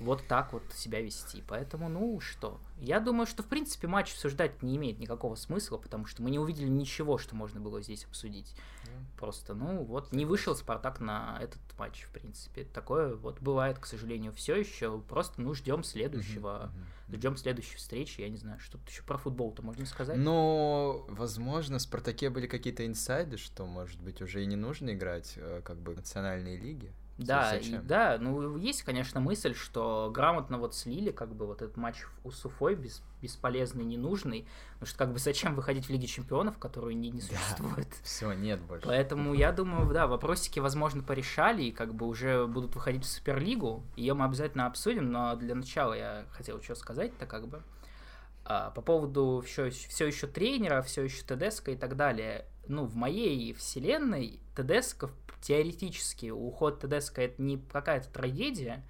вот 0.00 0.26
так 0.26 0.52
вот 0.52 0.62
себя 0.72 1.00
вести. 1.00 1.42
Поэтому, 1.46 1.88
ну 1.88 2.20
что, 2.20 2.60
я 2.78 3.00
думаю, 3.00 3.26
что 3.26 3.42
в 3.42 3.46
принципе 3.46 3.86
матч 3.86 4.12
обсуждать 4.12 4.62
не 4.62 4.76
имеет 4.76 4.98
никакого 4.98 5.34
смысла, 5.34 5.78
потому 5.78 6.06
что 6.06 6.22
мы 6.22 6.30
не 6.30 6.38
увидели 6.38 6.68
ничего, 6.68 7.18
что 7.18 7.34
можно 7.34 7.60
было 7.60 7.80
здесь 7.82 8.04
обсудить. 8.04 8.54
Mm. 8.84 9.18
Просто, 9.18 9.54
ну 9.54 9.84
вот, 9.84 10.12
не 10.12 10.24
вышел 10.24 10.54
Спартак 10.54 11.00
на 11.00 11.38
этот 11.40 11.60
матч, 11.78 12.02
в 12.02 12.10
принципе. 12.10 12.64
Такое 12.64 13.14
вот 13.14 13.40
бывает, 13.40 13.78
к 13.78 13.86
сожалению, 13.86 14.32
все 14.32 14.56
еще. 14.56 15.00
Просто, 15.00 15.40
ну, 15.40 15.54
ждем 15.54 15.84
следующего, 15.84 16.70
mm-hmm. 16.72 17.12
Mm-hmm. 17.12 17.16
ждем 17.16 17.36
следующей 17.36 17.76
встречи. 17.76 18.20
Я 18.20 18.28
не 18.28 18.36
знаю, 18.36 18.60
что 18.60 18.78
тут 18.78 18.88
еще 18.88 19.02
про 19.02 19.16
футбол-то 19.18 19.62
можно 19.62 19.86
сказать. 19.86 20.16
Ну, 20.16 21.04
возможно, 21.08 21.78
в 21.78 21.82
Спартаке 21.82 22.30
были 22.30 22.46
какие-то 22.46 22.86
инсайды, 22.86 23.36
что, 23.36 23.66
может 23.66 24.00
быть, 24.00 24.20
уже 24.20 24.42
и 24.42 24.46
не 24.46 24.56
нужно 24.56 24.92
играть 24.94 25.34
э, 25.36 25.62
как 25.64 25.78
бы 25.78 25.94
национальные 25.94 26.56
лиги. 26.56 26.92
Да, 27.16 27.56
и, 27.56 27.78
да, 27.78 28.18
ну 28.18 28.56
есть, 28.56 28.82
конечно, 28.82 29.20
мысль, 29.20 29.54
что 29.54 30.10
грамотно 30.12 30.58
вот 30.58 30.74
слили 30.74 31.12
как 31.12 31.32
бы 31.34 31.46
вот 31.46 31.62
этот 31.62 31.76
матч 31.76 32.02
у 32.24 32.32
Суфой 32.32 32.74
без, 32.74 33.02
бесполезный, 33.22 33.84
ненужный, 33.84 34.48
потому 34.74 34.86
что 34.88 34.98
как 34.98 35.12
бы 35.12 35.18
зачем 35.20 35.54
выходить 35.54 35.86
в 35.86 35.90
Лиге 35.90 36.08
Чемпионов, 36.08 36.58
которую 36.58 36.96
не, 36.96 37.10
не 37.10 37.20
существует. 37.20 37.88
Да, 37.88 37.96
все, 38.02 38.32
нет 38.32 38.60
больше. 38.62 38.86
Поэтому 38.86 39.32
я 39.32 39.52
думаю, 39.52 39.92
да, 39.92 40.08
вопросики, 40.08 40.58
возможно, 40.58 41.04
порешали, 41.04 41.62
и 41.62 41.72
как 41.72 41.94
бы 41.94 42.06
уже 42.06 42.46
будут 42.48 42.74
выходить 42.74 43.04
в 43.04 43.08
Суперлигу, 43.08 43.84
ее 43.96 44.14
мы 44.14 44.24
обязательно 44.24 44.66
обсудим, 44.66 45.12
но 45.12 45.36
для 45.36 45.54
начала 45.54 45.94
я 45.94 46.24
хотел 46.32 46.60
что 46.62 46.74
сказать-то 46.74 47.26
как 47.26 47.46
бы. 47.46 47.62
А, 48.44 48.70
по 48.70 48.82
поводу 48.82 49.42
все, 49.46 49.70
все 49.70 50.06
еще 50.06 50.26
тренера, 50.26 50.82
все 50.82 51.02
еще 51.02 51.22
ТДСК 51.24 51.70
и 51.70 51.76
так 51.76 51.96
далее. 51.96 52.46
Ну, 52.66 52.84
в 52.84 52.94
моей 52.94 53.52
вселенной 53.54 54.40
ТДСК 54.54 55.10
теоретически 55.44 56.30
уход 56.30 56.80
ТДСК 56.80 57.18
это 57.20 57.40
не 57.42 57.58
какая-то 57.58 58.08
трагедия, 58.08 58.82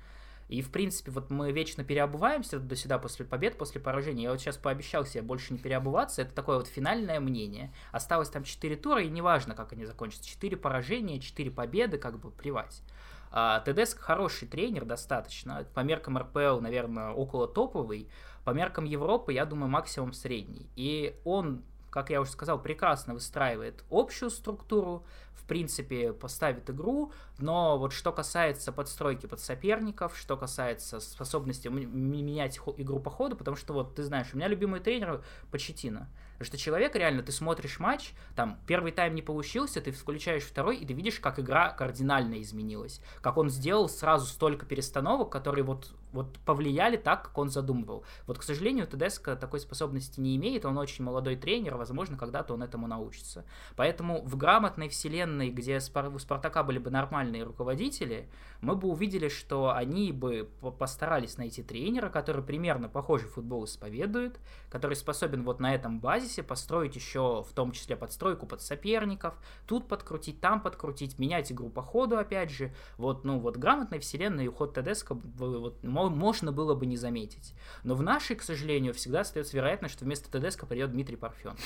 и, 0.48 0.62
в 0.62 0.70
принципе, 0.70 1.10
вот 1.10 1.30
мы 1.30 1.52
вечно 1.52 1.84
переобуваемся 1.84 2.58
до 2.58 2.76
сюда 2.76 2.98
после 2.98 3.24
побед, 3.24 3.56
после 3.56 3.80
поражения. 3.80 4.24
Я 4.24 4.30
вот 4.30 4.40
сейчас 4.40 4.56
пообещал 4.58 5.06
себе 5.06 5.22
больше 5.22 5.54
не 5.54 5.58
переобуваться. 5.58 6.22
Это 6.22 6.34
такое 6.34 6.58
вот 6.58 6.66
финальное 6.68 7.18
мнение. 7.18 7.72
Осталось 7.92 8.28
там 8.28 8.44
4 8.44 8.76
тура, 8.76 9.02
и 9.02 9.08
неважно, 9.08 9.54
как 9.54 9.72
они 9.72 9.86
закончатся. 9.86 10.28
4 10.28 10.56
поражения, 10.58 11.18
4 11.18 11.50
победы, 11.50 11.96
как 11.96 12.18
бы 12.18 12.30
плевать. 12.30 12.82
А, 13.30 13.60
ТДСК 13.60 14.00
хороший 14.00 14.46
тренер 14.46 14.84
достаточно. 14.84 15.66
По 15.74 15.80
меркам 15.80 16.18
РПЛ, 16.18 16.60
наверное, 16.60 17.10
около 17.10 17.48
топовый. 17.48 18.08
По 18.44 18.50
меркам 18.50 18.84
Европы, 18.84 19.32
я 19.32 19.46
думаю, 19.46 19.70
максимум 19.70 20.12
средний. 20.12 20.68
И 20.76 21.16
он 21.24 21.64
как 21.94 22.10
я 22.10 22.20
уже 22.20 22.32
сказал, 22.32 22.60
прекрасно 22.60 23.14
выстраивает 23.14 23.84
общую 23.88 24.28
структуру, 24.28 25.06
в 25.34 25.44
принципе, 25.44 26.12
поставит 26.12 26.70
игру, 26.70 27.12
но 27.38 27.78
вот 27.78 27.92
что 27.92 28.12
касается 28.12 28.72
подстройки 28.72 29.26
под 29.26 29.40
соперников, 29.40 30.16
что 30.16 30.36
касается 30.36 31.00
способности 31.00 31.68
менять 31.68 32.58
игру 32.76 33.00
по 33.00 33.10
ходу, 33.10 33.36
потому 33.36 33.56
что 33.56 33.74
вот 33.74 33.94
ты 33.94 34.02
знаешь, 34.02 34.28
у 34.32 34.36
меня 34.36 34.48
любимый 34.48 34.80
тренер 34.80 35.22
Почетина. 35.50 36.08
Потому 36.34 36.46
что 36.46 36.56
человек 36.58 36.96
реально, 36.96 37.22
ты 37.22 37.30
смотришь 37.30 37.78
матч, 37.78 38.12
там 38.34 38.58
первый 38.66 38.90
тайм 38.90 39.14
не 39.14 39.22
получился, 39.22 39.80
ты 39.80 39.92
включаешь 39.92 40.42
второй, 40.42 40.76
и 40.76 40.84
ты 40.84 40.92
видишь, 40.92 41.20
как 41.20 41.38
игра 41.38 41.70
кардинально 41.70 42.42
изменилась. 42.42 43.00
Как 43.20 43.36
он 43.36 43.50
сделал 43.50 43.88
сразу 43.88 44.26
столько 44.26 44.66
перестановок, 44.66 45.30
которые 45.30 45.64
вот, 45.64 45.94
вот 46.12 46.36
повлияли 46.40 46.96
так, 46.96 47.26
как 47.26 47.38
он 47.38 47.50
задумывал. 47.50 48.04
Вот, 48.26 48.38
к 48.38 48.42
сожалению, 48.42 48.88
Тедеско 48.88 49.36
такой 49.36 49.60
способности 49.60 50.18
не 50.18 50.34
имеет, 50.34 50.64
он 50.64 50.76
очень 50.76 51.04
молодой 51.04 51.36
тренер, 51.36 51.76
возможно, 51.76 52.18
когда-то 52.18 52.54
он 52.54 52.64
этому 52.64 52.88
научится. 52.88 53.44
Поэтому 53.76 54.20
в 54.22 54.36
грамотной 54.36 54.88
вселенной, 54.88 55.23
где 55.26 55.78
у 55.78 56.18
Спартака 56.18 56.62
были 56.62 56.78
бы 56.78 56.90
нормальные 56.90 57.42
руководители, 57.44 58.28
мы 58.60 58.76
бы 58.76 58.88
увидели, 58.88 59.28
что 59.28 59.74
они 59.74 60.12
бы 60.12 60.48
постарались 60.78 61.36
найти 61.38 61.62
тренера, 61.62 62.08
который 62.08 62.42
примерно 62.42 62.88
похожий 62.88 63.28
футбол 63.28 63.64
исповедует, 63.64 64.38
который 64.70 64.94
способен 64.94 65.42
вот 65.42 65.60
на 65.60 65.74
этом 65.74 66.00
базисе 66.00 66.42
построить 66.42 66.96
еще 66.96 67.44
в 67.48 67.52
том 67.52 67.72
числе 67.72 67.96
подстройку 67.96 68.46
под 68.46 68.62
соперников, 68.62 69.34
тут 69.66 69.88
подкрутить, 69.88 70.40
там 70.40 70.60
подкрутить, 70.60 71.18
менять 71.18 71.52
игру 71.52 71.68
по 71.68 71.82
ходу, 71.82 72.18
опять 72.18 72.50
же. 72.50 72.74
Вот, 72.96 73.24
ну, 73.24 73.38
вот 73.38 73.56
грамотной 73.56 73.98
вселенной 73.98 74.48
уход 74.48 74.74
Тедеско 74.74 75.14
вот, 75.14 75.82
можно 75.82 76.52
было 76.52 76.74
бы 76.74 76.86
не 76.86 76.96
заметить. 76.96 77.54
Но 77.82 77.94
в 77.94 78.02
нашей, 78.02 78.36
к 78.36 78.42
сожалению, 78.42 78.94
всегда 78.94 79.20
остается 79.20 79.56
вероятность, 79.56 79.94
что 79.94 80.04
вместо 80.04 80.30
Тедеско 80.30 80.66
придет 80.66 80.92
Дмитрий 80.92 81.16
Парфенов. 81.16 81.60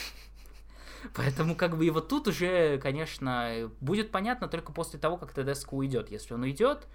Поэтому 1.14 1.54
как 1.54 1.76
бы 1.76 1.86
и 1.86 1.90
вот 1.90 2.08
тут 2.08 2.28
уже, 2.28 2.78
конечно, 2.78 3.70
будет 3.80 4.10
понятно 4.10 4.48
только 4.48 4.72
после 4.72 4.98
того, 4.98 5.16
как 5.16 5.32
ТДСК 5.32 5.72
уйдет. 5.72 6.10
Если 6.10 6.34
он 6.34 6.42
уйдет, 6.42 6.86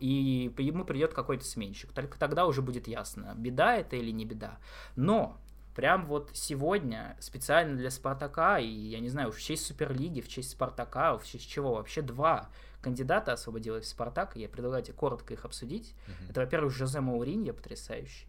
и 0.00 0.52
ему 0.58 0.84
придет 0.84 1.14
какой-то 1.14 1.44
сменщик, 1.44 1.92
только 1.92 2.18
тогда 2.18 2.46
уже 2.46 2.62
будет 2.62 2.88
ясно, 2.88 3.34
беда 3.36 3.76
это 3.76 3.96
или 3.96 4.10
не 4.10 4.24
беда. 4.24 4.58
Но 4.96 5.36
прям 5.74 6.06
вот 6.06 6.30
сегодня 6.34 7.16
специально 7.20 7.76
для 7.76 7.90
Спартака, 7.90 8.58
и 8.58 8.68
я 8.68 9.00
не 9.00 9.08
знаю, 9.08 9.32
в 9.32 9.40
честь 9.40 9.66
Суперлиги, 9.66 10.20
в 10.20 10.28
честь 10.28 10.50
Спартака, 10.50 11.16
в 11.16 11.26
честь 11.26 11.48
чего 11.48 11.74
вообще 11.74 12.02
два 12.02 12.48
кандидата 12.80 13.32
освободилось 13.32 13.84
в 13.84 13.88
Спартак, 13.88 14.36
и 14.36 14.40
я 14.40 14.48
предлагаю 14.48 14.82
тебе 14.82 14.94
коротко 14.94 15.34
их 15.34 15.44
обсудить. 15.44 15.94
Uh-huh. 16.06 16.30
Это, 16.30 16.40
во-первых, 16.40 16.72
Жозе 16.72 17.00
Мауриньо, 17.00 17.52
потрясающий. 17.52 18.26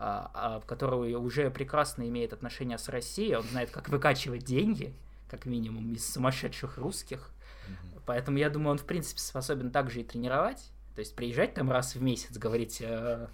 А, 0.00 0.30
а, 0.32 0.60
который 0.60 1.14
уже 1.14 1.50
прекрасно 1.50 2.08
имеет 2.08 2.32
отношения 2.32 2.78
с 2.78 2.88
Россией, 2.88 3.34
он 3.34 3.42
знает, 3.42 3.70
как 3.70 3.88
выкачивать 3.88 4.44
деньги, 4.44 4.94
как 5.28 5.44
минимум, 5.44 5.92
из 5.92 6.08
сумасшедших 6.12 6.78
русских. 6.78 7.32
Mm-hmm. 7.66 8.02
Поэтому 8.06 8.38
я 8.38 8.48
думаю, 8.48 8.70
он, 8.72 8.78
в 8.78 8.84
принципе, 8.84 9.20
способен 9.20 9.72
также 9.72 10.02
и 10.02 10.04
тренировать. 10.04 10.70
То 10.94 11.00
есть 11.00 11.16
приезжать 11.16 11.54
там 11.54 11.68
раз 11.72 11.96
в 11.96 12.02
месяц, 12.02 12.38
говорить, 12.38 12.80
э, 12.80 13.26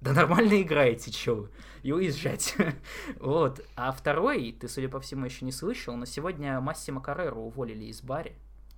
да 0.00 0.12
нормально 0.12 0.60
играете, 0.60 1.12
чё, 1.12 1.50
и 1.84 1.92
уезжать. 1.92 2.56
вот. 3.20 3.64
А 3.76 3.92
второй, 3.92 4.50
ты, 4.58 4.68
судя 4.68 4.88
по 4.88 4.98
всему, 4.98 5.24
еще 5.24 5.44
не 5.44 5.52
слышал, 5.52 5.94
но 5.94 6.04
сегодня 6.04 6.60
Массимо 6.60 7.00
Карреру 7.00 7.42
уволили 7.42 7.84
из 7.84 8.02
бари. 8.02 8.34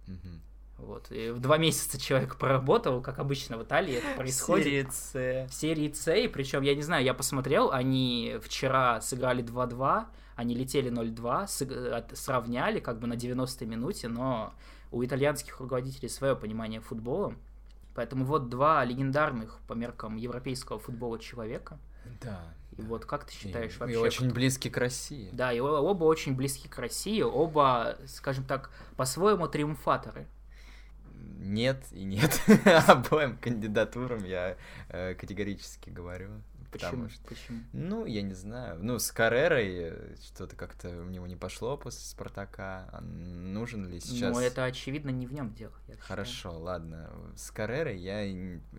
Mm-hmm. 0.06 0.40
Вот. 0.80 1.10
И 1.10 1.30
в 1.30 1.40
два 1.40 1.58
месяца 1.58 2.00
человек 2.00 2.36
проработал, 2.36 3.00
как 3.00 3.18
обычно 3.18 3.58
в 3.58 3.62
Италии 3.62 3.96
это 3.96 4.16
происходит. 4.16 4.92
В 4.92 4.94
серии 5.12 5.46
С. 5.46 5.50
В 5.50 5.54
серии 5.54 5.92
С, 5.92 6.14
и 6.14 6.28
причем, 6.28 6.62
я 6.62 6.74
не 6.74 6.82
знаю, 6.82 7.04
я 7.04 7.14
посмотрел, 7.14 7.70
они 7.70 8.36
вчера 8.42 9.00
сыграли 9.00 9.44
2-2, 9.44 10.06
они 10.36 10.54
летели 10.54 10.90
0-2, 10.90 12.14
сравняли 12.14 12.80
как 12.80 12.98
бы 12.98 13.06
на 13.06 13.14
90-й 13.14 13.66
минуте, 13.66 14.08
но 14.08 14.54
у 14.90 15.04
итальянских 15.04 15.60
руководителей 15.60 16.08
свое 16.08 16.34
понимание 16.34 16.80
футбола. 16.80 17.34
Поэтому 17.94 18.24
вот 18.24 18.48
два 18.48 18.84
легендарных 18.84 19.58
по 19.66 19.74
меркам 19.74 20.16
европейского 20.16 20.78
футбола 20.78 21.18
человека. 21.18 21.78
Да. 22.22 22.54
И 22.76 22.82
вот 22.82 23.04
как 23.04 23.24
ты 23.24 23.32
считаешь 23.32 23.76
и, 23.76 23.78
вообще? 23.78 23.94
И 23.94 23.98
очень 23.98 24.26
кто... 24.26 24.34
близки 24.34 24.70
к 24.70 24.76
России. 24.76 25.28
Да, 25.32 25.52
и 25.52 25.60
оба 25.60 26.04
очень 26.04 26.34
близки 26.34 26.68
к 26.68 26.78
России, 26.78 27.20
оба, 27.20 27.96
скажем 28.06 28.44
так, 28.44 28.70
по-своему 28.96 29.48
триумфаторы 29.48 30.26
нет 31.38 31.84
и 31.92 32.04
нет. 32.04 32.40
Обоим 32.86 33.36
кандидатурам 33.38 34.24
я 34.24 34.56
э, 34.88 35.14
категорически 35.14 35.90
говорю. 35.90 36.30
Почему? 36.70 37.08
Что, 37.08 37.28
Почему? 37.28 37.60
Ну, 37.72 38.06
я 38.06 38.22
не 38.22 38.34
знаю. 38.34 38.78
Ну, 38.80 38.98
с 38.98 39.10
Каррерой 39.10 40.16
что-то 40.24 40.54
как-то 40.54 40.88
у 40.88 41.08
него 41.08 41.26
не 41.26 41.36
пошло 41.36 41.76
после 41.76 42.00
Спартака. 42.00 42.88
А 42.92 43.00
нужен 43.00 43.88
ли 43.88 43.98
сейчас... 44.00 44.32
Ну, 44.32 44.40
это 44.40 44.64
очевидно 44.64 45.10
не 45.10 45.26
в 45.26 45.32
нем 45.32 45.52
дело. 45.52 45.72
Хорошо, 45.98 46.32
считаю. 46.32 46.58
ладно. 46.58 47.10
С 47.36 47.50
Каррерой 47.50 47.98
я, 47.98 48.22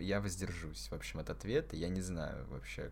я 0.00 0.20
воздержусь, 0.20 0.88
в 0.88 0.94
общем, 0.94 1.20
от 1.20 1.28
ответа. 1.28 1.76
Я 1.76 1.88
не 1.88 2.00
знаю 2.00 2.46
вообще, 2.48 2.90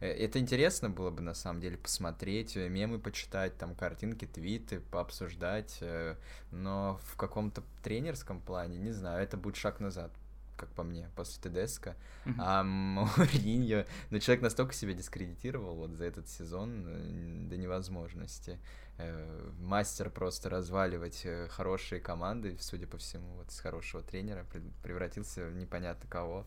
Э, 0.00 0.06
это 0.06 0.38
интересно 0.38 0.90
было 0.90 1.10
бы, 1.10 1.22
на 1.22 1.34
самом 1.34 1.60
деле, 1.60 1.76
посмотреть, 1.76 2.56
э, 2.56 2.68
мемы 2.68 2.98
почитать, 2.98 3.56
там, 3.58 3.74
картинки, 3.74 4.26
твиты, 4.26 4.80
пообсуждать, 4.80 5.78
э, 5.80 6.16
но 6.50 6.98
в 7.04 7.16
каком-то 7.16 7.62
тренерском 7.82 8.40
плане, 8.40 8.78
не 8.78 8.92
знаю, 8.92 9.22
это 9.22 9.36
будет 9.36 9.56
шаг 9.56 9.80
назад, 9.80 10.10
как 10.56 10.68
по 10.70 10.82
мне, 10.82 11.08
после 11.16 11.42
Тедеско. 11.42 11.96
Mm-hmm. 12.24 12.34
А 12.38 12.62
Мауриньо, 12.64 13.84
ну, 14.10 14.18
человек 14.18 14.42
настолько 14.42 14.74
себя 14.74 14.92
дискредитировал 14.92 15.74
вот 15.76 15.92
за 15.92 16.04
этот 16.04 16.28
сезон 16.28 17.48
до 17.48 17.56
невозможности. 17.56 18.58
Мастер 19.60 20.10
просто 20.10 20.50
разваливать 20.50 21.26
хорошие 21.48 22.02
команды, 22.02 22.58
судя 22.60 22.86
по 22.86 22.98
всему, 22.98 23.34
вот 23.36 23.50
с 23.50 23.58
хорошего 23.58 24.02
тренера 24.02 24.44
превратился 24.82 25.46
в 25.46 25.54
непонятно 25.56 26.06
кого. 26.06 26.44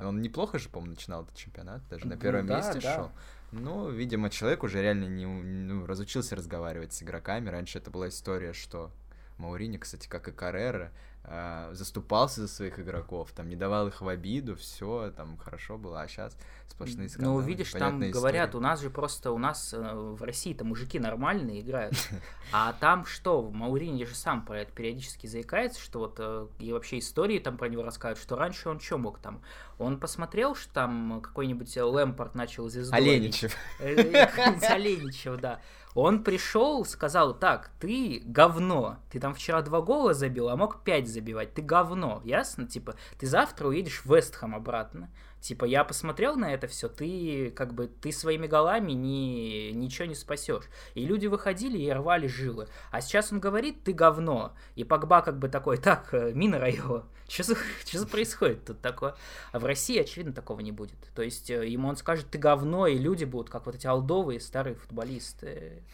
Он 0.00 0.20
неплохо 0.20 0.58
же, 0.58 0.68
по-моему, 0.68 0.94
начинал 0.94 1.24
этот 1.24 1.36
чемпионат, 1.36 1.86
даже 1.88 2.06
на 2.06 2.14
Ну 2.14 2.20
первом 2.20 2.46
да, 2.46 2.56
месте 2.58 2.80
да. 2.80 2.94
шел. 2.94 3.10
Ну, 3.50 3.90
видимо, 3.90 4.30
человек 4.30 4.62
уже 4.62 4.82
реально 4.82 5.06
не 5.06 5.26
ну, 5.26 5.86
разучился 5.86 6.36
разговаривать 6.36 6.92
с 6.92 7.02
игроками. 7.02 7.48
Раньше 7.48 7.78
это 7.78 7.90
была 7.90 8.08
история, 8.08 8.52
что 8.52 8.92
Маурини, 9.38 9.78
кстати, 9.78 10.06
как 10.08 10.28
и 10.28 10.32
Каррера, 10.32 10.92
а, 11.30 11.68
заступался 11.74 12.40
за 12.40 12.48
своих 12.48 12.78
игроков, 12.80 13.32
там 13.32 13.50
не 13.50 13.56
давал 13.56 13.88
их 13.88 14.00
в 14.00 14.08
обиду, 14.08 14.56
все, 14.56 15.12
там 15.14 15.36
хорошо 15.36 15.76
было, 15.76 16.00
а 16.00 16.08
сейчас 16.08 16.34
сплошные 16.68 17.10
скандалы. 17.10 17.42
Ну, 17.42 17.46
видишь, 17.46 17.72
там 17.72 17.80
непонятная 17.80 18.10
говорят, 18.12 18.48
история. 18.48 18.58
у 18.58 18.62
нас 18.62 18.80
же 18.80 18.88
просто, 18.88 19.32
у 19.32 19.38
нас 19.38 19.74
э, 19.74 19.78
в 19.78 20.22
России-то 20.22 20.64
мужики 20.64 20.98
нормальные 20.98 21.60
играют. 21.60 21.94
А 22.50 22.72
там 22.72 23.04
что, 23.04 23.42
Маурини 23.42 24.04
же 24.04 24.14
сам 24.14 24.42
про 24.42 24.60
это 24.60 24.72
периодически 24.72 25.26
заикается, 25.26 25.82
что 25.82 25.98
вот, 25.98 26.14
э, 26.18 26.46
и 26.60 26.72
вообще 26.72 26.98
истории 26.98 27.38
там 27.38 27.58
про 27.58 27.68
него 27.68 27.82
рассказывают, 27.82 28.18
что 28.18 28.36
раньше 28.36 28.70
он 28.70 28.80
что 28.80 28.96
мог 28.96 29.18
там? 29.18 29.42
Он 29.78 30.00
посмотрел, 30.00 30.54
что 30.54 30.72
там 30.72 31.20
какой-нибудь 31.20 31.76
Лэмпорт 31.76 32.34
начал 32.34 32.70
звезду. 32.70 32.94
Оленичев. 32.94 33.54
Э, 33.80 33.94
Оленичев, 34.70 35.38
да. 35.38 35.60
Он 35.94 36.22
пришел, 36.22 36.84
сказал, 36.84 37.34
так, 37.34 37.70
ты 37.80 38.22
говно, 38.24 38.98
ты 39.10 39.18
там 39.18 39.34
вчера 39.34 39.62
два 39.62 39.80
гола 39.80 40.14
забил, 40.14 40.48
а 40.48 40.56
мог 40.56 40.84
пять 40.84 41.08
забивать, 41.18 41.54
ты 41.54 41.62
говно, 41.62 42.22
ясно? 42.24 42.66
Типа, 42.66 42.94
ты 43.18 43.26
завтра 43.26 43.68
уедешь 43.68 44.02
в 44.04 44.14
Вестхэм 44.14 44.54
обратно. 44.54 45.10
Типа, 45.40 45.64
я 45.64 45.84
посмотрел 45.84 46.34
на 46.36 46.52
это 46.52 46.66
все, 46.66 46.88
ты 46.88 47.52
как 47.52 47.72
бы, 47.72 47.86
ты 47.86 48.10
своими 48.10 48.46
голами 48.46 48.92
ни, 48.92 49.70
ничего 49.70 50.06
не 50.06 50.16
спасешь. 50.16 50.64
И 50.94 51.04
люди 51.04 51.26
выходили 51.26 51.78
и 51.78 51.92
рвали 51.92 52.26
жилы. 52.26 52.68
А 52.90 53.00
сейчас 53.00 53.32
он 53.32 53.38
говорит, 53.38 53.84
ты 53.84 53.92
говно. 53.92 54.54
И 54.74 54.82
Погба 54.82 55.22
как 55.22 55.38
бы 55.38 55.48
такой, 55.48 55.76
так, 55.76 56.08
э, 56.12 56.32
Мина 56.34 56.58
Райо, 56.58 57.04
что 57.28 57.42
за, 57.44 57.56
что 57.84 57.98
за 57.98 58.06
происходит 58.06 58.64
тут 58.64 58.80
такое? 58.80 59.14
А 59.52 59.58
в 59.60 59.64
России, 59.64 59.98
очевидно, 59.98 60.32
такого 60.32 60.60
не 60.60 60.72
будет. 60.72 60.98
То 61.14 61.22
есть 61.22 61.50
э, 61.50 61.68
ему 61.68 61.88
он 61.88 61.96
скажет, 61.96 62.26
ты 62.30 62.38
говно, 62.38 62.88
и 62.88 62.98
люди 62.98 63.24
будут, 63.24 63.48
как 63.48 63.66
вот 63.66 63.76
эти 63.76 63.86
алдовые 63.86 64.40
старые 64.40 64.74
футболисты, 64.74 65.84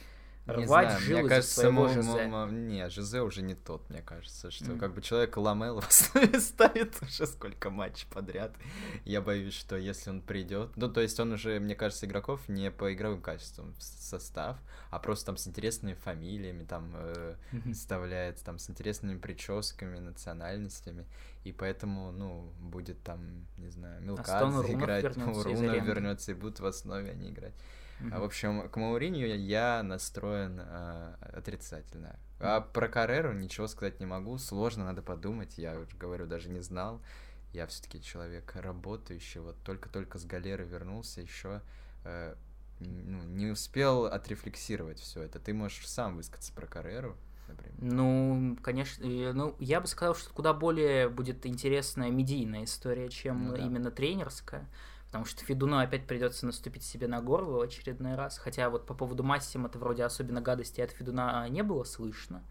Не 0.47 0.53
рвать 0.67 0.89
знаю, 0.89 1.01
жилы 1.01 1.21
мне 1.21 1.29
кажется, 1.31 1.55
своего 1.61 1.73
мо- 1.85 1.89
Жозе. 1.89 2.27
мо- 2.27 2.51
не, 2.51 2.89
Жозе 2.91 3.23
уже 3.23 3.41
не 3.43 3.55
тот, 3.55 3.89
мне 3.89 4.03
кажется, 4.03 4.51
что 4.51 4.73
Мгм. 4.73 4.79
как 4.79 4.95
бы 4.95 5.01
человек 5.01 5.37
Ламел 5.39 5.81
в 5.81 5.89
основе 5.89 6.39
ставит 6.39 7.01
уже 7.03 7.27
сколько 7.27 7.71
матчей 7.71 8.07
подряд. 8.13 8.55
Я 9.07 9.23
боюсь, 9.23 9.55
что 9.55 9.77
если 9.77 10.11
он 10.11 10.21
придет, 10.21 10.77
ну 10.77 10.93
то 10.93 11.01
есть 11.01 11.19
он 11.19 11.33
уже, 11.33 11.61
мне 11.61 11.75
кажется, 11.75 12.05
игроков 12.05 12.47
не 12.49 12.71
по 12.71 12.93
игровым 12.93 13.23
качествам 13.23 13.73
в 13.79 13.83
состав, 13.83 14.59
а 14.91 14.99
просто 14.99 15.27
там 15.27 15.37
с 15.39 15.47
интересными 15.47 15.95
фамилиями, 15.95 16.65
там 16.65 16.93
э, 16.95 17.37
вставляет, 17.73 18.39
там 18.43 18.59
с 18.59 18.69
интересными 18.69 19.19
прическами, 19.19 19.99
национальностями, 19.99 21.07
и 21.45 21.53
поэтому, 21.53 22.13
ну, 22.13 22.53
будет 22.61 23.03
там, 23.03 23.47
не 23.57 23.69
знаю, 23.71 23.97
Астон 24.19 24.51
Милкадзе 24.53 24.73
играть, 24.75 25.05
Руна 25.17 25.73
аренды. 25.73 25.87
вернется 25.87 26.33
и 26.33 26.35
будут 26.35 26.61
в 26.61 26.67
основе 26.67 27.11
они 27.13 27.31
играть. 27.31 27.55
А, 28.01 28.05
Мгм. 28.05 28.21
в 28.21 28.25
общем, 28.25 28.69
к 28.69 28.77
Мауринью 28.77 29.39
я 29.41 29.83
настроен 29.83 30.61
а, 30.61 31.17
отрицательно. 31.33 32.19
А 32.41 32.61
про 32.61 32.89
Карреру 32.89 33.33
ничего 33.33 33.67
сказать 33.69 34.01
не 34.01 34.07
могу. 34.07 34.37
Сложно, 34.39 34.85
надо 34.85 35.03
подумать. 35.03 35.57
Я 35.59 35.79
уже 35.79 35.97
говорю, 35.97 36.27
даже 36.27 36.49
не 36.51 36.61
знал. 36.61 37.01
Я 37.53 37.67
все-таки 37.67 38.03
человек 38.03 38.53
работающий. 38.57 39.41
Вот 39.41 39.57
только-только 39.65 40.19
с 40.19 40.25
галеры 40.25 40.65
вернулся, 40.65 41.21
еще 41.21 41.63
ну, 42.81 43.23
не 43.25 43.47
успел 43.47 44.07
отрефлексировать 44.07 44.99
все 44.99 45.23
это. 45.23 45.39
Ты 45.39 45.55
можешь 45.55 45.87
сам 45.89 46.17
высказаться 46.17 46.53
про 46.53 46.67
Карреру, 46.67 47.17
например. 47.49 47.75
Ну, 47.79 48.59
конечно, 48.63 49.05
э, 49.05 49.33
ну, 49.33 49.55
я 49.59 49.81
бы 49.81 49.87
сказал, 49.87 50.15
что 50.15 50.33
куда 50.35 50.53
более 50.53 51.09
будет 51.09 51.47
интересная 51.47 52.11
медийная 52.11 52.65
история, 52.65 53.09
чем 53.09 53.47
Ну 53.49 53.57
да. 53.57 53.63
именно 53.65 53.91
тренерская. 53.91 54.69
Потому 55.15 55.27
что 55.27 55.45
Федуну 55.45 55.79
опять 55.79 56.09
придется 56.09 56.45
наступить 56.45 56.83
себе 56.83 57.07
на 57.07 57.23
горло 57.23 57.59
в 57.59 57.61
очередной 57.61 58.17
раз. 58.17 58.37
Хотя 58.37 58.69
вот 58.69 58.85
по 58.85 58.95
поводу 58.95 59.23
Массима-то 59.23 59.79
вроде 59.79 60.03
особенно 60.03 60.41
гадости 60.41 60.81
от 60.81 60.91
Федуна 60.91 61.49
не 61.51 61.63
было 61.63 61.85
слышно. 61.85 62.43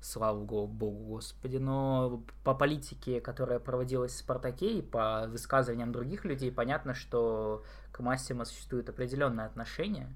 Слава 0.00 0.38
богу, 0.38 0.90
господи. 0.90 1.56
Но 1.56 2.22
по 2.44 2.54
политике, 2.54 3.20
которая 3.20 3.58
проводилась 3.58 4.12
в 4.12 4.18
Спартаке, 4.18 4.78
и 4.78 4.80
по 4.80 5.26
высказываниям 5.26 5.90
других 5.90 6.24
людей, 6.24 6.52
понятно, 6.52 6.94
что 6.94 7.64
к 7.90 7.98
Массимо 7.98 8.44
существует 8.44 8.88
определенное 8.88 9.46
отношение. 9.46 10.08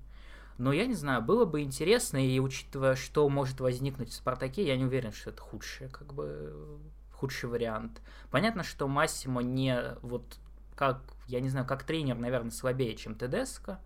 Но 0.56 0.72
я 0.72 0.87
не 0.87 0.94
знаю, 0.94 1.20
было 1.20 1.46
бы 1.46 1.62
интересно, 1.62 2.24
и 2.24 2.38
учитывая, 2.38 2.94
что 2.94 3.28
может 3.28 3.58
возникнуть 3.58 4.11
в 4.11 4.14
Спартаке, 4.14 4.64
я 4.64 4.76
не 4.76 4.84
уверен, 4.84 5.11
что 5.11 5.30
это 5.30 5.42
худший, 5.42 5.88
как 5.88 6.14
бы, 6.14 6.78
худший 7.11 7.48
вариант. 7.48 8.00
Понятно, 8.30 8.62
что 8.62 8.87
Массимо 8.87 9.42
не 9.42 9.96
вот 10.02 10.38
как, 10.78 11.00
я 11.26 11.40
не 11.40 11.48
знаю, 11.48 11.66
как 11.66 11.82
тренер, 11.82 12.16
наверное, 12.18 12.52
слабее, 12.52 12.94
чем 12.94 13.16
Тедеско, 13.16 13.80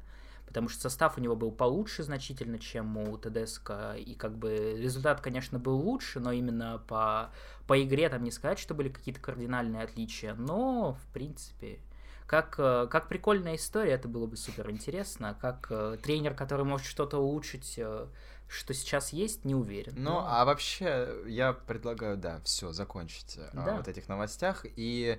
потому 0.47 0.69
что 0.69 0.83
состав 0.83 1.17
у 1.17 1.23
него 1.23 1.35
был 1.35 1.51
получше 1.51 2.03
значительно, 2.03 2.59
чем 2.59 2.99
у 2.99 3.17
Тедеско, 3.17 3.95
и 3.97 4.15
как 4.15 4.37
бы 4.37 4.77
результат, 4.79 5.23
конечно, 5.23 5.59
был 5.59 5.79
лучше, 5.79 6.21
но 6.21 6.33
именно 6.33 6.83
по, 6.87 7.31
по 7.67 7.83
игре 7.83 8.11
там 8.11 8.23
не 8.23 8.31
сказать, 8.31 8.59
что 8.59 8.75
были 8.75 8.91
какие-то 8.91 9.23
кардинальные 9.23 9.83
отличия, 9.85 10.35
но, 10.35 10.93
в 11.03 11.13
принципе, 11.15 11.79
как, 12.27 12.57
как 12.57 13.09
прикольная 13.09 13.57
история, 13.57 13.93
это 13.93 14.07
было 14.09 14.27
бы 14.27 14.37
супер 14.37 14.71
интересно. 14.71 15.37
Как 15.41 15.67
э, 15.71 15.97
тренер, 16.03 16.35
который 16.35 16.65
может 16.65 16.87
что-то 16.87 17.19
улучшить, 17.19 17.75
э, 17.77 18.07
что 18.49 18.73
сейчас 18.75 19.13
есть, 19.13 19.45
не 19.45 19.55
уверен. 19.55 19.93
Ну, 19.97 20.11
Но- 20.13 20.27
а 20.29 20.45
вообще, 20.45 21.09
я 21.27 21.53
предлагаю, 21.53 22.17
да, 22.17 22.41
все, 22.45 22.73
закончить 22.73 23.37
э, 23.39 23.51
Да. 23.53 23.77
вот 23.77 23.89
этих 23.89 24.09
новостях 24.09 24.65
и 24.65 25.19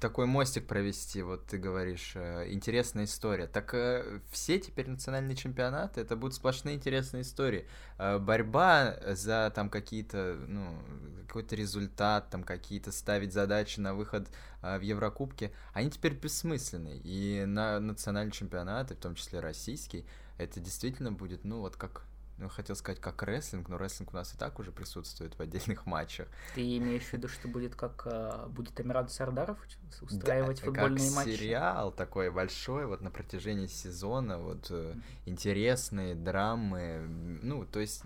такой 0.00 0.26
мостик 0.26 0.66
провести, 0.66 1.22
вот 1.22 1.46
ты 1.46 1.56
говоришь, 1.56 2.12
э, 2.14 2.52
интересная 2.52 3.04
история. 3.04 3.46
Так 3.46 3.72
э, 3.72 4.20
все 4.30 4.58
теперь 4.58 4.88
национальные 4.88 5.34
чемпионаты, 5.34 6.02
это 6.02 6.14
будут 6.14 6.34
сплошные 6.34 6.76
интересные 6.76 7.22
истории. 7.22 7.66
Э, 7.98 8.18
борьба 8.18 8.96
за 9.14 9.50
там 9.54 9.70
какие-то, 9.70 10.36
ну, 10.46 10.78
какой-то 11.26 11.56
результат, 11.56 12.28
там 12.30 12.44
какие-то 12.44 12.92
ставить 12.92 13.32
задачи 13.32 13.80
на 13.80 13.94
выход 13.94 14.28
в 14.60 14.80
Еврокубке, 14.80 15.52
они 15.72 15.90
теперь 15.90 16.12
бессмысленны. 16.14 17.00
И 17.02 17.44
на 17.46 17.80
национальные 17.80 18.32
чемпионаты, 18.32 18.94
в 18.94 18.98
том 18.98 19.14
числе 19.14 19.40
российский, 19.40 20.06
это 20.36 20.60
действительно 20.60 21.12
будет, 21.12 21.44
ну, 21.44 21.60
вот 21.60 21.76
как 21.76 22.06
ну, 22.38 22.48
хотел 22.48 22.74
сказать, 22.76 23.00
как 23.00 23.22
рестлинг, 23.22 23.68
но 23.68 23.78
рестлинг 23.78 24.12
у 24.12 24.16
нас 24.16 24.34
и 24.34 24.36
так 24.36 24.58
уже 24.58 24.72
присутствует 24.72 25.34
в 25.38 25.40
отдельных 25.40 25.86
матчах. 25.86 26.28
Ты 26.54 26.76
имеешь 26.78 27.04
в 27.04 27.12
виду, 27.12 27.28
что 27.28 27.48
будет 27.48 27.74
как 27.76 28.02
э, 28.06 28.46
будет 28.48 28.78
Амиран 28.80 29.08
Сардаров 29.08 29.58
устраивать 30.00 30.58
Да, 30.60 30.66
футбольные 30.66 31.06
как 31.08 31.16
матчи? 31.16 31.36
сериал 31.36 31.92
такой 31.92 32.30
большой, 32.30 32.86
вот 32.86 33.00
на 33.00 33.10
протяжении 33.10 33.66
сезона, 33.68 34.38
вот 34.38 34.66
э, 34.70 34.94
интересные 35.26 36.14
драмы, 36.14 37.00
ну, 37.42 37.64
то 37.66 37.80
есть, 37.80 38.02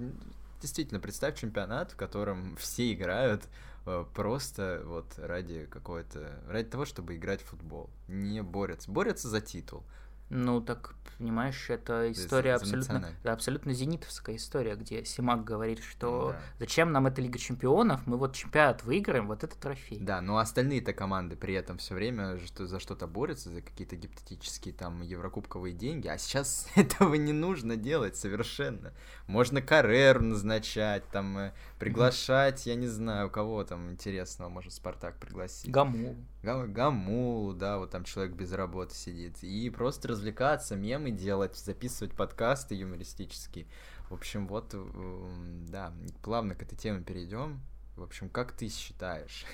действительно, 0.60 1.00
представь 1.00 1.38
чемпионат, 1.38 1.92
в 1.92 1.96
котором 1.96 2.56
все 2.56 2.92
играют 2.92 3.44
э, 3.86 4.04
просто 4.14 4.82
вот 4.84 5.06
ради 5.18 5.66
какой-то, 5.66 6.40
ради 6.48 6.68
того, 6.68 6.84
чтобы 6.84 7.16
играть 7.16 7.40
в 7.40 7.46
футбол, 7.46 7.88
не 8.08 8.42
борются, 8.42 8.90
борются 8.90 9.28
за 9.28 9.40
титул. 9.40 9.82
Ну, 10.30 10.60
так, 10.60 10.94
понимаешь, 11.16 11.70
это 11.70 12.12
история 12.12 12.54
абсолютно, 12.54 13.12
да, 13.24 13.32
абсолютно 13.32 13.72
зенитовская 13.72 14.36
история, 14.36 14.76
где 14.76 15.04
Симак 15.04 15.42
говорит, 15.42 15.82
что 15.82 16.30
Да. 16.32 16.40
зачем 16.60 16.92
нам 16.92 17.06
эта 17.06 17.20
Лига 17.22 17.38
Чемпионов, 17.38 18.06
мы 18.06 18.18
вот 18.18 18.34
чемпионат 18.34 18.84
выиграем, 18.84 19.26
вот 19.26 19.42
это 19.42 19.56
трофей. 19.58 19.98
Да, 20.00 20.20
но 20.20 20.38
остальные-то 20.38 20.92
команды 20.92 21.36
при 21.36 21.54
этом 21.54 21.78
все 21.78 21.94
время 21.94 22.38
что, 22.44 22.66
за 22.66 22.78
что-то 22.78 23.06
борются, 23.06 23.50
за 23.50 23.62
какие-то 23.62 23.96
гипотетические 23.96 24.74
там 24.74 25.02
еврокубковые 25.02 25.74
деньги, 25.74 26.08
а 26.08 26.18
сейчас 26.18 26.68
этого 26.76 27.14
не 27.14 27.32
нужно 27.32 27.76
делать 27.76 28.16
совершенно. 28.16 28.92
Можно 29.26 29.62
Карреру 29.62 30.22
назначать, 30.22 31.04
там, 31.08 31.38
э, 31.38 31.52
приглашать, 31.78 32.66
я 32.66 32.74
не 32.74 32.86
знаю, 32.86 33.30
кого 33.30 33.64
там 33.64 33.90
интересного 33.90 34.48
может 34.50 34.72
Спартак 34.72 35.18
пригласить. 35.18 35.70
Гамул. 35.70 36.16
Гам- 36.42 36.72
Гамулу, 36.72 37.52
да, 37.52 37.78
вот 37.78 37.90
там 37.90 38.04
человек 38.04 38.34
без 38.34 38.52
работы 38.52 38.94
сидит. 38.94 39.42
И 39.42 39.68
просто 39.70 40.08
развлекаться, 40.08 40.76
мемы 40.76 41.10
делать, 41.10 41.56
записывать 41.56 42.14
подкасты 42.14 42.74
юмористические. 42.76 43.66
В 44.08 44.14
общем, 44.14 44.46
вот, 44.46 44.72
м, 44.74 45.66
да, 45.66 45.92
плавно 46.22 46.54
к 46.54 46.62
этой 46.62 46.76
теме 46.76 47.02
перейдем. 47.02 47.60
В 47.96 48.02
общем, 48.04 48.28
как 48.28 48.52
ты 48.52 48.68
считаешь, 48.68 49.44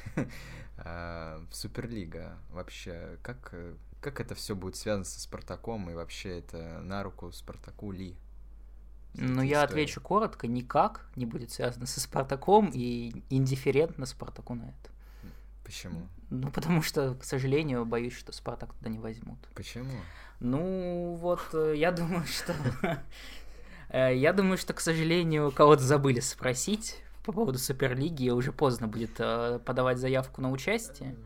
а, 0.76 1.40
Суперлига 1.50 2.38
вообще, 2.50 3.18
как, 3.22 3.48
э, 3.52 3.74
как 4.02 4.20
это 4.20 4.34
все 4.34 4.54
будет 4.54 4.76
связано 4.76 5.04
со 5.06 5.18
Спартаком 5.18 5.88
и 5.90 5.94
вообще 5.94 6.38
это 6.40 6.80
на 6.82 7.02
руку 7.02 7.32
Спартаку 7.32 7.90
ли? 7.92 8.16
Ну, 9.14 9.40
я 9.42 9.62
история. 9.64 9.64
отвечу 9.64 10.00
коротко, 10.00 10.46
никак 10.46 11.08
не 11.16 11.24
будет 11.24 11.50
связано 11.52 11.86
со 11.86 12.00
Спартаком 12.00 12.70
и 12.74 13.22
индифферентно 13.30 14.06
Спартаку 14.06 14.54
на 14.54 14.64
это. 14.64 14.90
Почему? 15.64 16.08
Ну, 16.30 16.50
потому 16.50 16.82
что, 16.82 17.14
к 17.14 17.24
сожалению, 17.24 17.84
боюсь, 17.84 18.14
что 18.16 18.32
Спартак 18.32 18.74
туда 18.74 18.90
не 18.90 18.98
возьмут. 18.98 19.38
Почему? 19.54 19.90
Ну, 20.40 21.14
вот, 21.20 21.40
э, 21.52 21.74
я 21.76 21.90
думаю, 21.92 22.24
что... 22.26 22.54
э, 23.88 24.16
Я 24.16 24.32
думаю, 24.32 24.58
что, 24.58 24.72
к 24.74 24.80
сожалению, 24.80 25.50
кого-то 25.52 25.82
забыли 25.82 26.20
спросить 26.20 26.98
по 27.24 27.32
поводу 27.32 27.58
Суперлиги, 27.58 28.24
и 28.24 28.30
уже 28.30 28.52
поздно 28.52 28.88
будет 28.88 29.12
э, 29.18 29.58
подавать 29.64 29.98
заявку 29.98 30.40
на 30.42 30.50
участие. 30.50 31.16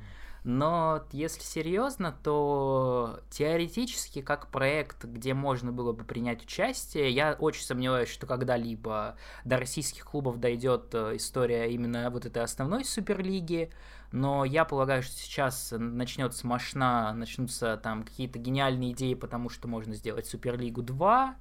Но 0.44 1.02
если 1.12 1.42
серьезно, 1.42 2.16
то 2.22 3.20
теоретически, 3.30 4.22
как 4.22 4.48
проект, 4.48 5.04
где 5.04 5.34
можно 5.34 5.72
было 5.72 5.92
бы 5.92 6.04
принять 6.04 6.42
участие, 6.42 7.10
я 7.10 7.36
очень 7.38 7.64
сомневаюсь, 7.64 8.08
что 8.08 8.26
когда-либо 8.26 9.16
до 9.44 9.58
российских 9.58 10.04
клубов 10.04 10.38
дойдет 10.38 10.94
э, 10.94 11.16
история 11.16 11.70
именно 11.70 12.08
вот 12.10 12.24
этой 12.24 12.42
основной 12.42 12.84
суперлиги. 12.84 13.70
Но 14.10 14.44
я 14.44 14.64
полагаю, 14.64 15.02
что 15.02 15.14
сейчас 15.14 15.74
начнется 15.76 16.46
мощна, 16.46 17.12
начнутся 17.12 17.76
там 17.76 18.04
какие-то 18.04 18.38
гениальные 18.38 18.92
идеи, 18.92 19.14
потому 19.14 19.50
что 19.50 19.68
можно 19.68 19.94
сделать 19.94 20.26
Суперлигу 20.26 20.82
2, 20.82 21.36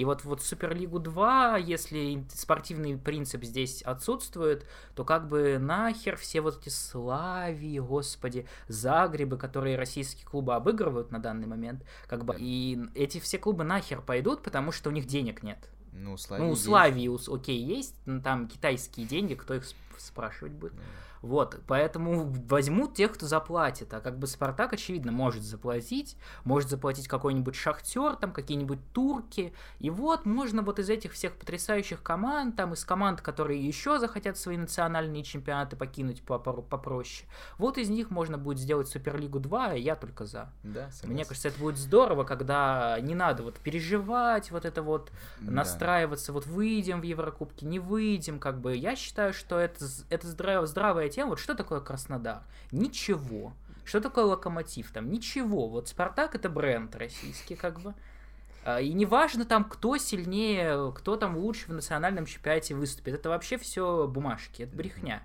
и 0.00 0.04
вот, 0.06 0.24
вот 0.24 0.42
Суперлигу 0.42 0.98
2, 0.98 1.58
если 1.58 2.24
спортивный 2.32 2.96
принцип 2.96 3.44
здесь 3.44 3.82
отсутствует, 3.82 4.66
то 4.94 5.04
как 5.04 5.28
бы 5.28 5.58
нахер 5.58 6.16
все 6.16 6.40
вот 6.40 6.58
эти 6.58 6.70
Славии, 6.70 7.78
господи, 7.78 8.46
Загребы, 8.66 9.36
которые 9.36 9.76
российские 9.76 10.26
клубы 10.26 10.54
обыгрывают 10.54 11.10
на 11.10 11.18
данный 11.18 11.46
момент, 11.46 11.84
как 12.06 12.24
бы, 12.24 12.34
и 12.38 12.80
эти 12.94 13.20
все 13.20 13.36
клубы 13.36 13.62
нахер 13.62 14.00
пойдут, 14.00 14.42
потому 14.42 14.72
что 14.72 14.88
у 14.88 14.92
них 14.92 15.04
денег 15.04 15.42
нет. 15.42 15.68
Ну, 15.92 16.14
у 16.14 16.16
Славии, 16.16 16.44
ну, 16.44 16.50
у 16.50 16.56
Славии, 16.56 17.34
окей, 17.34 17.62
есть, 17.62 17.94
но 18.06 18.22
там 18.22 18.48
китайские 18.48 19.06
деньги, 19.06 19.34
кто 19.34 19.52
их 19.52 19.66
спрашивать 20.00 20.52
будет. 20.52 20.74
Вот, 21.22 21.60
поэтому 21.66 22.32
возьмут 22.48 22.94
тех, 22.94 23.12
кто 23.12 23.26
заплатит. 23.26 23.92
А 23.92 24.00
как 24.00 24.18
бы 24.18 24.26
Спартак, 24.26 24.72
очевидно, 24.72 25.12
может 25.12 25.42
заплатить, 25.42 26.16
может 26.44 26.70
заплатить 26.70 27.08
какой-нибудь 27.08 27.54
Шахтер, 27.54 28.16
там 28.16 28.32
какие-нибудь 28.32 28.78
турки. 28.92 29.52
И 29.80 29.90
вот 29.90 30.24
можно 30.24 30.62
вот 30.62 30.78
из 30.78 30.88
этих 30.88 31.12
всех 31.12 31.34
потрясающих 31.34 32.02
команд, 32.02 32.56
там 32.56 32.72
из 32.72 32.84
команд, 32.84 33.20
которые 33.20 33.60
еще 33.60 33.98
захотят 33.98 34.38
свои 34.38 34.56
национальные 34.56 35.22
чемпионаты 35.22 35.76
покинуть 35.76 36.22
попроще, 36.22 37.28
вот 37.58 37.76
из 37.76 37.90
них 37.90 38.10
можно 38.10 38.38
будет 38.38 38.58
сделать 38.58 38.88
Суперлигу 38.88 39.40
2, 39.40 39.74
и 39.74 39.82
я 39.82 39.96
только 39.96 40.24
за. 40.24 40.50
Да, 40.62 40.90
согласен. 40.90 41.10
Мне 41.12 41.24
кажется, 41.24 41.48
это 41.48 41.60
будет 41.60 41.76
здорово, 41.76 42.24
когда 42.24 42.98
не 43.00 43.14
надо 43.14 43.42
вот 43.42 43.56
переживать, 43.56 44.50
вот 44.50 44.64
это 44.64 44.82
вот 44.82 45.12
да. 45.40 45.50
настраиваться, 45.50 46.32
вот 46.32 46.46
выйдем 46.46 47.00
в 47.00 47.04
Еврокубки, 47.04 47.64
не 47.64 47.78
выйдем, 47.78 48.38
как 48.38 48.60
бы. 48.60 48.74
Я 48.74 48.96
считаю, 48.96 49.34
что 49.34 49.58
это, 49.58 49.86
это 50.08 50.26
здраво, 50.26 50.66
здравая 50.66 51.08
тема. 51.08 51.30
Вот 51.30 51.38
что 51.38 51.54
такое 51.54 51.80
Краснодар? 51.80 52.42
Ничего. 52.72 53.52
Что 53.84 54.00
такое 54.00 54.24
Локомотив? 54.24 54.90
Там 54.92 55.10
ничего. 55.10 55.68
Вот 55.68 55.88
Спартак 55.88 56.34
это 56.34 56.48
бренд 56.48 56.94
российский, 56.96 57.56
как 57.56 57.80
бы. 57.80 57.94
А, 58.64 58.80
и 58.80 58.92
неважно 58.92 59.44
там, 59.44 59.64
кто 59.64 59.96
сильнее, 59.96 60.92
кто 60.94 61.16
там 61.16 61.36
лучше 61.36 61.66
в 61.66 61.72
национальном 61.72 62.26
чемпионате 62.26 62.74
выступит. 62.74 63.14
Это 63.14 63.28
вообще 63.30 63.58
все 63.58 64.06
бумажки, 64.06 64.62
это 64.62 64.76
брехня. 64.76 65.22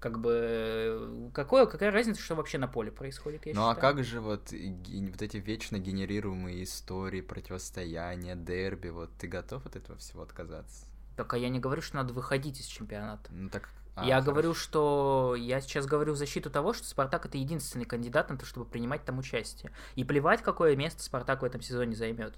Как 0.00 0.20
бы 0.20 1.30
какое, 1.32 1.64
какая 1.64 1.90
разница, 1.90 2.20
что 2.20 2.34
вообще 2.34 2.58
на 2.58 2.68
поле 2.68 2.92
происходит? 2.92 3.46
Я 3.46 3.54
ну 3.54 3.62
а 3.62 3.74
считаю. 3.74 3.90
а 3.90 3.94
как 3.94 4.04
же 4.04 4.20
вот, 4.20 4.52
вот 4.52 5.22
эти 5.22 5.36
вечно 5.38 5.78
генерируемые 5.78 6.64
истории, 6.64 7.22
противостояния, 7.22 8.36
дерби, 8.36 8.88
вот 8.88 9.10
ты 9.18 9.28
готов 9.28 9.64
от 9.64 9.76
этого 9.76 9.98
всего 9.98 10.22
отказаться? 10.22 10.84
Так 11.16 11.32
а 11.32 11.38
я 11.38 11.48
не 11.48 11.58
говорю, 11.58 11.80
что 11.80 11.96
надо 11.96 12.12
выходить 12.12 12.60
из 12.60 12.66
чемпионата. 12.66 13.30
Ну 13.32 13.48
так 13.48 13.70
а, 13.94 14.04
я 14.04 14.14
хорошо. 14.14 14.30
говорю, 14.30 14.54
что 14.54 15.34
я 15.38 15.60
сейчас 15.60 15.86
говорю 15.86 16.14
в 16.14 16.16
защиту 16.16 16.50
того, 16.50 16.72
что 16.72 16.86
Спартак 16.86 17.26
это 17.26 17.38
единственный 17.38 17.84
кандидат 17.84 18.30
на 18.30 18.36
то, 18.36 18.44
чтобы 18.44 18.66
принимать 18.66 19.04
там 19.04 19.18
участие. 19.18 19.70
И 19.94 20.04
плевать, 20.04 20.42
какое 20.42 20.74
место 20.76 21.02
Спартак 21.02 21.42
в 21.42 21.44
этом 21.44 21.60
сезоне 21.60 21.94
займет. 21.94 22.34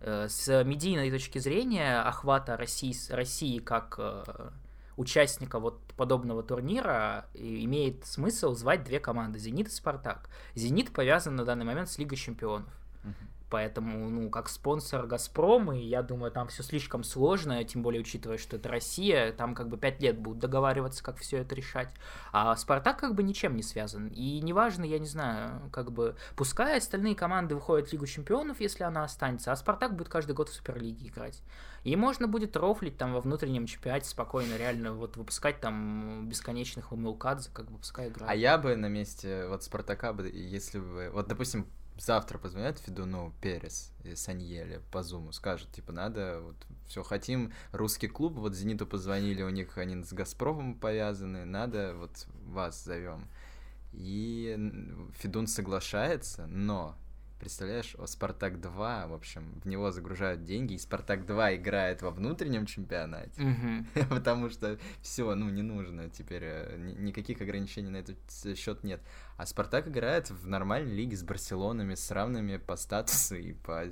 Э, 0.00 0.28
с 0.28 0.62
медийной 0.64 1.10
точки 1.10 1.38
зрения 1.38 2.00
охвата 2.00 2.56
России, 2.56 2.94
России 3.12 3.58
как 3.58 3.96
э, 3.98 4.50
участника 4.96 5.58
вот 5.58 5.80
подобного 5.96 6.42
турнира 6.42 7.26
имеет 7.34 8.06
смысл 8.06 8.54
звать 8.54 8.84
две 8.84 9.00
команды 9.00 9.38
Зенит 9.38 9.68
и 9.68 9.70
Спартак. 9.70 10.28
Зенит 10.54 10.92
повязан 10.92 11.34
на 11.36 11.44
данный 11.44 11.64
момент 11.64 11.90
с 11.90 11.98
Лигой 11.98 12.16
чемпионов. 12.16 12.72
Поэтому, 13.48 14.10
ну, 14.10 14.28
как 14.28 14.48
спонсор 14.48 15.06
Газпром, 15.06 15.72
и 15.72 15.78
я 15.78 16.02
думаю, 16.02 16.32
там 16.32 16.48
все 16.48 16.64
слишком 16.64 17.04
сложно, 17.04 17.62
тем 17.64 17.82
более 17.82 18.00
учитывая, 18.00 18.38
что 18.38 18.56
это 18.56 18.68
Россия, 18.68 19.32
там 19.32 19.54
как 19.54 19.68
бы 19.68 19.76
пять 19.76 20.02
лет 20.02 20.18
будут 20.18 20.40
договариваться, 20.40 21.04
как 21.04 21.16
все 21.18 21.38
это 21.38 21.54
решать. 21.54 21.88
А 22.32 22.56
Спартак 22.56 22.98
как 22.98 23.14
бы 23.14 23.22
ничем 23.22 23.54
не 23.54 23.62
связан. 23.62 24.08
И 24.08 24.40
неважно, 24.40 24.84
я 24.84 24.98
не 24.98 25.06
знаю, 25.06 25.70
как 25.70 25.92
бы, 25.92 26.16
пускай 26.34 26.78
остальные 26.78 27.14
команды 27.14 27.54
выходят 27.54 27.88
в 27.88 27.92
Лигу 27.92 28.06
Чемпионов, 28.06 28.60
если 28.60 28.82
она 28.82 29.04
останется, 29.04 29.52
а 29.52 29.56
Спартак 29.56 29.94
будет 29.94 30.08
каждый 30.08 30.32
год 30.34 30.48
в 30.48 30.54
Суперлиге 30.54 31.08
играть. 31.08 31.40
И 31.84 31.94
можно 31.94 32.26
будет 32.26 32.56
рофлить 32.56 32.98
там 32.98 33.12
во 33.12 33.20
внутреннем 33.20 33.66
чемпионате 33.66 34.08
спокойно, 34.08 34.56
реально 34.56 34.92
вот 34.92 35.16
выпускать 35.16 35.60
там 35.60 36.28
бесконечных 36.28 36.90
умелкадзе, 36.90 37.50
как 37.52 37.70
бы 37.70 37.78
пускай 37.78 38.08
играют. 38.08 38.28
А 38.28 38.34
я 38.34 38.58
бы 38.58 38.74
на 38.74 38.86
месте 38.86 39.46
вот 39.46 39.62
Спартака 39.62 40.12
бы, 40.12 40.28
если 40.28 40.80
бы, 40.80 41.10
вот 41.12 41.28
допустим, 41.28 41.66
завтра 41.98 42.38
позвонят 42.38 42.78
Федуну 42.78 43.32
Перес 43.40 43.92
и 44.04 44.14
Саньеле 44.14 44.80
по 44.90 45.02
зуму, 45.02 45.32
скажут, 45.32 45.70
типа, 45.72 45.92
надо, 45.92 46.40
вот, 46.40 46.56
все, 46.86 47.02
хотим 47.02 47.52
русский 47.72 48.08
клуб, 48.08 48.34
вот 48.34 48.54
Зениту 48.54 48.86
позвонили, 48.86 49.42
у 49.42 49.50
них 49.50 49.76
они 49.78 50.02
с 50.02 50.12
Газпромом 50.12 50.74
повязаны, 50.74 51.44
надо, 51.44 51.94
вот, 51.96 52.26
вас 52.44 52.82
зовем. 52.84 53.28
И 53.92 54.56
Федун 55.18 55.46
соглашается, 55.46 56.46
но 56.46 56.96
Представляешь, 57.38 57.94
о 57.98 58.06
Спартак 58.06 58.60
2, 58.60 59.06
в 59.08 59.12
общем, 59.12 59.60
в 59.62 59.68
него 59.68 59.90
загружают 59.90 60.44
деньги, 60.44 60.74
и 60.74 60.78
Спартак 60.78 61.26
2 61.26 61.56
играет 61.56 62.02
во 62.02 62.10
внутреннем 62.10 62.66
чемпионате, 62.66 63.40
mm-hmm. 63.40 64.08
потому 64.10 64.48
что 64.48 64.78
все, 65.02 65.34
ну, 65.34 65.50
не 65.50 65.62
нужно 65.62 66.08
теперь, 66.08 66.42
э, 66.44 66.76
никаких 66.98 67.40
ограничений 67.42 67.90
на 67.90 67.98
этот 67.98 68.18
счет 68.56 68.84
нет. 68.84 69.02
А 69.36 69.44
Спартак 69.44 69.88
играет 69.88 70.30
в 70.30 70.48
нормальной 70.48 70.94
лиге 70.94 71.16
с 71.16 71.22
Барселонами, 71.22 71.94
с 71.94 72.10
равными 72.10 72.56
по 72.56 72.76
статусу 72.76 73.36
и 73.36 73.52
по, 73.52 73.84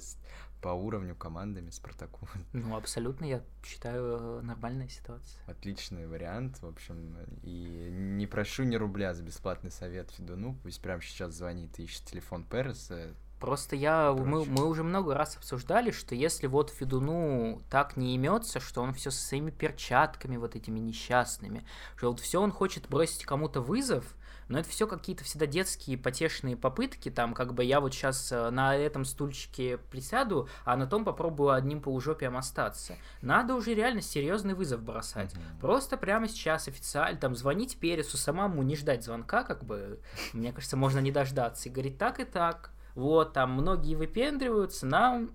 по 0.63 0.69
уровню 0.69 1.15
командами 1.15 1.69
Спартаку. 1.69 2.27
Ну, 2.55 2.75
абсолютно, 2.77 3.27
я 3.27 3.43
считаю, 3.63 4.43
нормальная 4.43 4.89
ситуация. 4.89 5.39
Отличный 5.47 6.07
вариант, 6.07 6.63
в 6.63 6.67
общем, 6.67 7.19
и 7.43 7.91
не 7.91 8.27
прошу 8.27 8.63
ни 8.63 8.77
рубля 8.77 9.13
за 9.13 9.23
бесплатный 9.23 9.71
совет 9.71 10.11
Федуну, 10.13 10.57
пусть 10.63 10.81
прямо 10.81 11.03
сейчас 11.03 11.35
звонит 11.35 11.79
и 11.79 11.83
ищет 11.83 12.05
телефон 12.05 12.45
Переса, 12.45 13.15
Просто 13.45 13.77
я, 13.77 14.15
мы, 14.15 14.47
мы 14.47 14.65
уже 14.65 14.83
много 14.83 15.13
раз 15.13 15.37
обсуждали, 15.37 15.91
что 15.91 16.15
если 16.15 16.47
вот 16.47 16.71
Федуну 16.71 17.61
так 17.69 17.95
не 17.99 18.15
имется, 18.15 18.59
что 18.59 18.81
он 18.81 18.95
все 18.95 19.11
со 19.11 19.23
своими 19.23 19.51
перчатками 19.51 20.39
вот 20.39 20.57
этими 20.57 20.79
несчастными, 20.79 21.67
что 21.95 22.09
вот 22.09 22.21
все 22.21 22.41
он 22.41 22.51
хочет 22.51 22.89
бросить 22.89 23.27
кому-то 23.27 23.61
вызов, 23.61 24.17
но 24.49 24.61
это 24.61 24.71
все 24.71 24.87
какие-то 24.87 25.25
всегда 25.25 25.45
детские 25.45 25.99
потешные 25.99 26.57
попытки, 26.57 27.11
там, 27.11 27.35
как 27.35 27.53
бы 27.53 27.65
я 27.65 27.81
вот 27.81 27.93
сейчас 27.93 28.33
э, 28.33 28.49
на 28.49 28.75
этом 28.75 29.05
стульчике 29.05 29.77
присяду, 29.77 30.49
а 30.65 30.79
на 30.79 30.87
том 30.87 31.05
попробую 31.05 31.51
одним 31.51 31.83
полужопием 31.83 32.39
остаться. 32.39 32.97
Надо 33.21 33.55
уже 33.57 33.75
реально 33.75 34.01
серьезный 34.01 34.55
вызов 34.55 34.83
бросать. 34.83 35.35
Mm-hmm. 35.35 35.61
Просто 35.61 35.99
прямо 35.99 36.29
сейчас 36.29 36.67
официально, 36.67 37.21
там, 37.21 37.35
звонить 37.35 37.77
Пересу 37.77 38.17
самому, 38.17 38.63
не 38.63 38.75
ждать 38.75 39.05
звонка, 39.05 39.45
как 39.45 39.65
бы, 39.65 40.01
мне 40.33 40.51
кажется, 40.51 40.79
можно 40.79 41.01
не 41.01 41.13
дождаться, 41.13 41.69
и 41.69 41.73
говорить 41.73 41.99
так 41.99 42.21
и 42.21 42.25
так, 42.25 42.74
вот, 42.95 43.33
там 43.33 43.53
многие 43.53 43.95
выпендриваются, 43.95 44.87
нам 44.87 45.31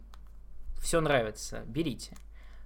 все 0.81 1.01
нравится, 1.01 1.63
берите. 1.65 2.15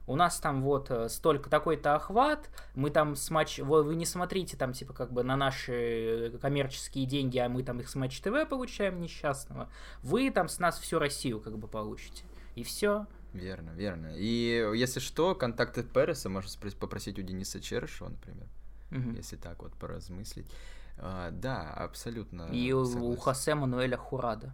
У 0.05 0.17
нас 0.17 0.37
там 0.39 0.61
вот 0.63 0.91
э, 0.91 1.07
столько 1.07 1.49
такой-то 1.49 1.95
охват, 1.95 2.49
мы 2.75 2.89
там 2.89 3.15
с 3.15 3.29
матч, 3.29 3.59
вы, 3.59 3.83
вы 3.83 3.95
не 3.95 4.05
смотрите 4.05 4.57
там 4.57 4.73
типа 4.73 4.93
как 4.93 5.13
бы 5.13 5.23
на 5.23 5.37
наши 5.37 6.37
коммерческие 6.41 7.05
деньги, 7.05 7.37
а 7.37 7.47
мы 7.47 7.63
там 7.63 7.79
их 7.79 7.87
с 7.87 7.95
Матч 7.95 8.19
ТВ 8.19 8.47
получаем 8.49 8.99
несчастного. 8.99 9.69
Вы 10.01 10.29
там 10.29 10.49
с 10.49 10.59
нас 10.59 10.77
всю 10.77 10.99
Россию 10.99 11.39
как 11.39 11.57
бы 11.57 11.69
получите. 11.69 12.23
И 12.55 12.63
все. 12.63 13.07
Верно, 13.31 13.71
верно. 13.71 14.11
И 14.15 14.69
если 14.75 14.99
что, 14.99 15.35
контакты 15.35 15.83
Переса 15.83 16.29
можно 16.29 16.51
попросить 16.79 17.17
у 17.17 17.21
Дениса 17.21 17.61
Черышева, 17.61 18.09
например, 18.09 18.47
угу. 18.91 19.15
если 19.15 19.37
так 19.37 19.63
вот 19.63 19.73
поразмыслить. 19.73 20.51
А, 20.97 21.31
да, 21.31 21.71
абсолютно. 21.71 22.49
И 22.51 22.69
согласен. 22.69 23.01
у 23.01 23.15
Хосе 23.15 23.55
Мануэля 23.55 23.97
Хурада 23.97 24.53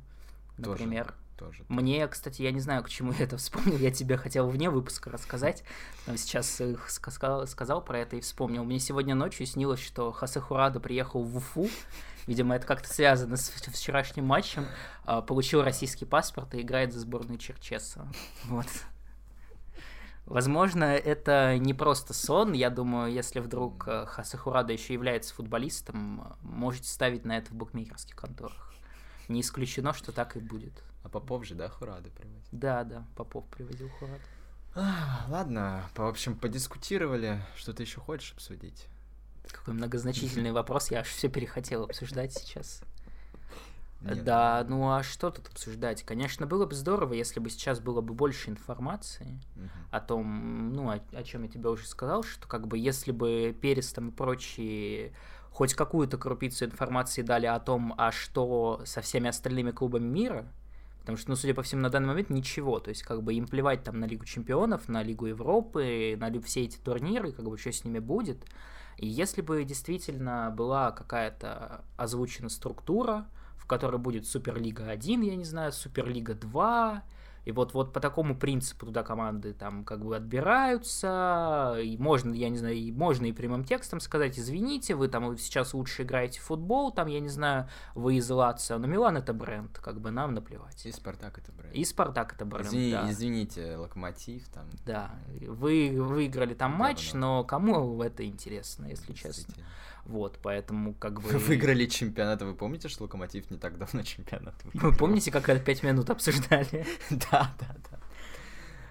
например. 0.60 1.14
Тоже, 1.38 1.64
тоже. 1.64 1.66
Мне, 1.70 2.08
кстати, 2.08 2.42
я 2.42 2.52
не 2.52 2.60
знаю, 2.60 2.84
к 2.84 2.90
чему 2.90 3.14
я 3.14 3.24
это 3.24 3.38
вспомнил, 3.38 3.78
я 3.78 3.92
тебе 3.92 4.18
хотел 4.18 4.50
вне 4.50 4.70
выпуска 4.70 5.10
рассказать, 5.10 5.64
но 6.06 6.16
сейчас 6.18 6.62
сказал, 6.88 7.48
сказал 7.48 7.84
про 7.84 8.00
это 8.00 8.18
и 8.18 8.22
вспомнил. 8.22 8.64
Мне 8.64 8.80
сегодня 8.80 9.16
ночью 9.16 9.46
снилось, 9.46 9.80
что 9.80 10.12
Хасе 10.12 10.40
Хурада 10.40 10.80
приехал 10.80 11.24
в 11.24 11.38
Уфу, 11.38 11.70
видимо, 12.28 12.56
это 12.56 12.68
как-то 12.68 12.88
связано 12.94 13.38
с 13.38 13.50
вчерашним 13.50 14.26
матчем, 14.26 14.66
а, 15.06 15.22
получил 15.22 15.64
российский 15.64 16.06
паспорт 16.06 16.54
и 16.54 16.62
играет 16.62 16.94
за 16.94 17.00
сборную 17.00 17.40
Черчесова. 17.40 18.08
Вот. 18.46 18.68
Возможно, 20.26 20.84
это 20.84 21.58
не 21.58 21.74
просто 21.74 22.14
сон. 22.14 22.54
Я 22.54 22.70
думаю, 22.70 23.12
если 23.12 23.40
вдруг 23.40 23.88
э, 23.88 24.06
Хасахурада 24.06 24.72
еще 24.72 24.94
является 24.94 25.34
футболистом, 25.34 26.38
можете 26.44 26.88
ставить 26.88 27.26
на 27.26 27.40
это 27.40 27.50
в 27.50 27.56
букмекерских 27.56 28.16
конторах. 28.16 28.69
Не 29.30 29.42
исключено, 29.42 29.94
что 29.94 30.12
так 30.12 30.36
и 30.36 30.40
будет. 30.40 30.84
А 31.04 31.10
Попов 31.10 31.46
же, 31.46 31.56
да, 31.56 31.70
Хурады 31.70 32.10
приводил? 32.10 32.42
Да, 32.52 32.84
да, 32.84 33.06
Попов 33.16 33.46
приводил 33.46 33.88
Хурад. 33.90 34.20
А, 34.76 35.26
ладно, 35.30 35.84
в 35.96 36.02
общем, 36.02 36.36
подискутировали. 36.36 37.42
Что 37.56 37.72
ты 37.74 37.84
еще 37.84 38.00
хочешь 38.02 38.34
обсудить? 38.34 38.88
Какой 39.52 39.74
многозначительный 39.76 40.52
вопрос, 40.52 40.92
я 40.92 41.00
аж 41.00 41.08
все 41.08 41.30
перехотел 41.30 41.84
обсуждать 41.84 42.34
сейчас. 42.34 42.82
Нет. 44.02 44.24
Да, 44.24 44.66
ну 44.68 44.92
а 44.92 45.04
что 45.04 45.30
тут 45.30 45.48
обсуждать? 45.50 46.04
Конечно, 46.04 46.48
было 46.48 46.66
бы 46.66 46.74
здорово, 46.74 47.14
если 47.14 47.40
бы 47.40 47.50
сейчас 47.50 47.80
было 47.82 48.00
бы 48.02 48.14
больше 48.14 48.50
информации 48.50 49.40
Мгм. 49.56 49.70
о 49.92 50.00
том, 50.00 50.74
ну, 50.74 50.90
о, 50.90 51.02
о 51.12 51.24
чем 51.24 51.44
я 51.44 51.50
тебе 51.50 51.70
уже 51.70 51.86
сказал, 51.86 52.24
что 52.24 52.48
как 52.48 52.68
бы 52.68 52.78
если 52.78 53.12
бы 53.12 53.56
Перес 53.60 53.92
там 53.92 54.10
и 54.10 54.12
прочие 54.12 55.14
хоть 55.60 55.74
какую-то 55.74 56.18
крупицу 56.18 56.64
информации 56.64 57.22
дали 57.22 57.46
о 57.46 57.60
том, 57.60 57.94
а 57.98 58.14
что 58.14 58.82
со 58.86 59.02
всеми 59.02 59.28
остальными 59.28 59.72
клубами 59.72 60.08
мира, 60.08 60.46
потому 61.02 61.18
что, 61.18 61.32
ну, 61.32 61.36
судя 61.36 61.54
по 61.54 61.64
всему, 61.64 61.82
на 61.82 61.90
данный 61.90 62.08
момент 62.08 62.30
ничего, 62.30 62.80
то 62.80 62.88
есть 62.88 63.04
как 63.04 63.24
бы 63.24 63.34
им 63.34 63.46
плевать 63.46 63.84
там 63.84 64.00
на 64.00 64.06
Лигу 64.06 64.24
Чемпионов, 64.24 64.88
на 64.88 65.04
Лигу 65.04 65.26
Европы, 65.26 66.16
на 66.18 66.32
все 66.44 66.64
эти 66.64 66.78
турниры, 66.78 67.34
как 67.34 67.44
бы 67.44 67.58
что 67.58 67.74
с 67.74 67.84
ними 67.84 68.00
будет. 68.00 68.46
И 68.96 69.06
если 69.06 69.42
бы 69.42 69.66
действительно 69.66 70.50
была 70.50 70.92
какая-то 70.92 71.84
озвучена 71.98 72.48
структура, 72.48 73.28
в 73.58 73.66
которой 73.66 73.98
будет 73.98 74.26
Суперлига 74.28 74.90
1, 74.90 75.22
я 75.24 75.36
не 75.36 75.44
знаю, 75.44 75.74
Суперлига 75.74 76.36
2, 76.36 77.04
и 77.50 77.52
вот, 77.52 77.74
вот 77.74 77.92
по 77.94 78.00
такому 78.00 78.36
принципу 78.36 78.86
туда 78.86 79.02
команды 79.02 79.54
там 79.54 79.84
как 79.84 80.06
бы 80.06 80.16
отбираются, 80.16 81.78
и 81.82 81.98
можно, 81.98 82.32
я 82.34 82.50
не 82.50 82.58
знаю, 82.58 82.76
и 82.76 82.92
можно 82.92 83.26
и 83.26 83.32
прямым 83.32 83.64
текстом 83.64 84.00
сказать, 84.00 84.38
извините, 84.38 84.94
вы 84.94 85.08
там 85.08 85.36
сейчас 85.36 85.74
лучше 85.74 86.04
играете 86.04 86.40
в 86.40 86.44
футбол, 86.44 86.92
там, 86.92 87.08
я 87.08 87.20
не 87.20 87.30
знаю, 87.30 87.68
вы 87.96 88.16
из 88.18 88.30
Лацио, 88.30 88.78
но 88.78 88.86
Милан 88.86 89.18
это 89.18 89.34
бренд, 89.34 89.80
как 89.80 90.00
бы 90.00 90.12
нам 90.12 90.36
наплевать. 90.36 90.86
И 90.86 90.92
Спартак 90.92 91.40
это 91.40 91.52
бренд. 91.52 91.74
И 91.76 91.84
Спартак 91.86 92.34
это 92.34 92.46
бренд, 92.46 92.68
Извини- 92.68 92.92
да. 92.92 93.12
Извините, 93.12 93.76
Локомотив 93.78 94.48
там. 94.50 94.66
Да, 94.86 95.12
вы 95.42 95.96
выиграли 95.98 96.54
там 96.54 96.74
матч, 96.74 97.14
Говно. 97.14 97.38
но 97.40 97.44
кому 97.46 98.04
это 98.04 98.24
интересно, 98.26 98.86
если 98.86 99.14
честно. 99.14 99.56
Вот, 100.06 100.40
поэтому 100.42 100.94
как 100.94 101.22
бы... 101.22 101.30
Вы 101.30 101.38
выиграли 101.40 101.86
чемпионат. 101.86 102.42
а 102.42 102.46
Вы 102.46 102.56
помните, 102.56 102.88
что 102.90 103.04
Локомотив 103.04 103.50
не 103.52 103.58
так 103.58 103.78
давно 103.78 104.02
чемпионат 104.04 104.56
Вы 104.64 104.72
выиграл? 104.74 104.96
помните, 104.98 105.32
как 105.32 105.48
это 105.50 105.64
пять 105.64 105.84
минут 105.84 106.10
обсуждали? 106.10 106.86
Да, 107.10 107.54
да, 107.60 107.76
да. 107.92 108.00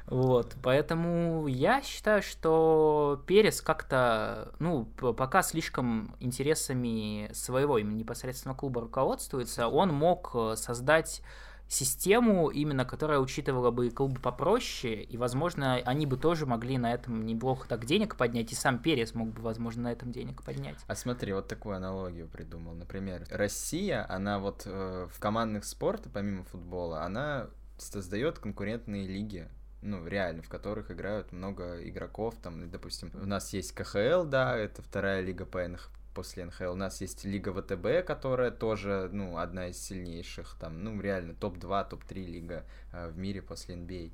Вот, 0.07 0.57
поэтому 0.62 1.47
я 1.49 1.83
считаю, 1.83 2.23
что 2.23 3.23
Перес 3.27 3.61
как-то, 3.61 4.55
ну, 4.59 4.87
пока 4.87 5.42
слишком 5.42 6.16
интересами 6.18 7.31
своего 7.35 7.77
именно 7.77 7.97
непосредственно 7.97 8.55
клуба 8.55 8.81
руководствуется, 8.81 9.68
он 9.68 9.92
мог 9.92 10.31
э, 10.35 10.55
создать 10.57 11.21
систему, 11.68 12.48
именно 12.48 12.85
которая 12.85 13.18
учитывала 13.18 13.70
бы 13.70 13.90
клубы 13.90 14.20
попроще, 14.20 15.02
и, 15.02 15.16
возможно, 15.16 15.74
они 15.76 16.07
бы 16.07 16.16
тоже 16.16 16.46
могли 16.46 16.78
на 16.78 16.92
этом 16.92 17.26
неплохо 17.26 17.68
так 17.68 17.85
денег 17.85 18.16
поднять, 18.16 18.52
и 18.52 18.54
сам 18.54 18.78
Перес 18.78 19.14
мог 19.14 19.28
бы, 19.28 19.42
возможно, 19.42 19.83
на 19.83 19.92
этом 19.92 20.11
денег 20.11 20.42
поднять. 20.42 20.78
А 20.87 20.94
смотри, 20.94 21.33
вот 21.33 21.46
такую 21.46 21.76
аналогию 21.76 22.26
придумал. 22.26 22.74
Например, 22.74 23.26
Россия, 23.31 24.07
она 24.09 24.38
вот 24.38 24.62
э, 24.64 25.09
в 25.12 25.20
командных 25.20 25.64
спорта, 25.64 26.09
помимо 26.09 26.44
футбола, 26.44 27.02
она 27.02 27.48
создает 27.76 28.38
конкурентные 28.38 29.07
лиги, 29.07 29.48
ну, 29.83 30.04
реально, 30.07 30.42
в 30.42 30.48
которых 30.48 30.90
играют 30.90 31.33
много 31.33 31.87
игроков, 31.87 32.35
там, 32.42 32.70
допустим, 32.70 33.11
у 33.14 33.26
нас 33.26 33.52
есть 33.52 33.72
КХЛ, 33.72 34.24
да, 34.24 34.57
это 34.57 34.83
вторая 34.83 35.20
лига 35.20 35.44
по 35.44 35.66
НХ 35.66 35.90
после 36.18 36.46
НХЛ. 36.46 36.72
У 36.72 36.74
нас 36.74 37.00
есть 37.00 37.24
Лига 37.24 37.52
ВТБ, 37.52 38.04
которая 38.04 38.50
тоже, 38.50 39.09
ну, 39.12 39.38
одна 39.38 39.68
из 39.68 39.81
сильнейших, 39.81 40.57
там, 40.59 40.83
ну, 40.83 41.00
реально, 41.00 41.33
топ-2, 41.35 41.90
топ-3 41.90 42.14
лига 42.26 42.64
э, 42.92 43.09
в 43.09 43.16
мире 43.16 43.40
после 43.40 43.76
NBA. 43.76 44.11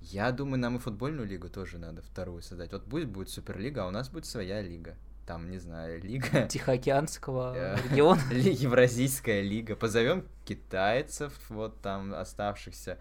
Я 0.00 0.32
думаю, 0.32 0.58
нам 0.58 0.74
и 0.74 0.78
футбольную 0.80 1.28
лигу 1.28 1.48
тоже 1.48 1.78
надо 1.78 2.02
вторую 2.02 2.42
создать. 2.42 2.72
Вот 2.72 2.82
будет 2.86 3.08
будет 3.08 3.28
Суперлига, 3.28 3.84
а 3.84 3.86
у 3.86 3.92
нас 3.92 4.08
будет 4.08 4.26
своя 4.26 4.62
лига. 4.62 4.96
Там, 5.28 5.48
не 5.48 5.58
знаю, 5.58 6.02
лига... 6.02 6.48
Тихоокеанского 6.48 7.54
Э, 7.56 7.76
региона. 7.84 8.20
Евразийская 8.32 9.40
лига. 9.40 9.76
Позовем 9.76 10.26
китайцев, 10.44 11.32
вот 11.50 11.80
там 11.82 12.14
оставшихся, 12.14 12.98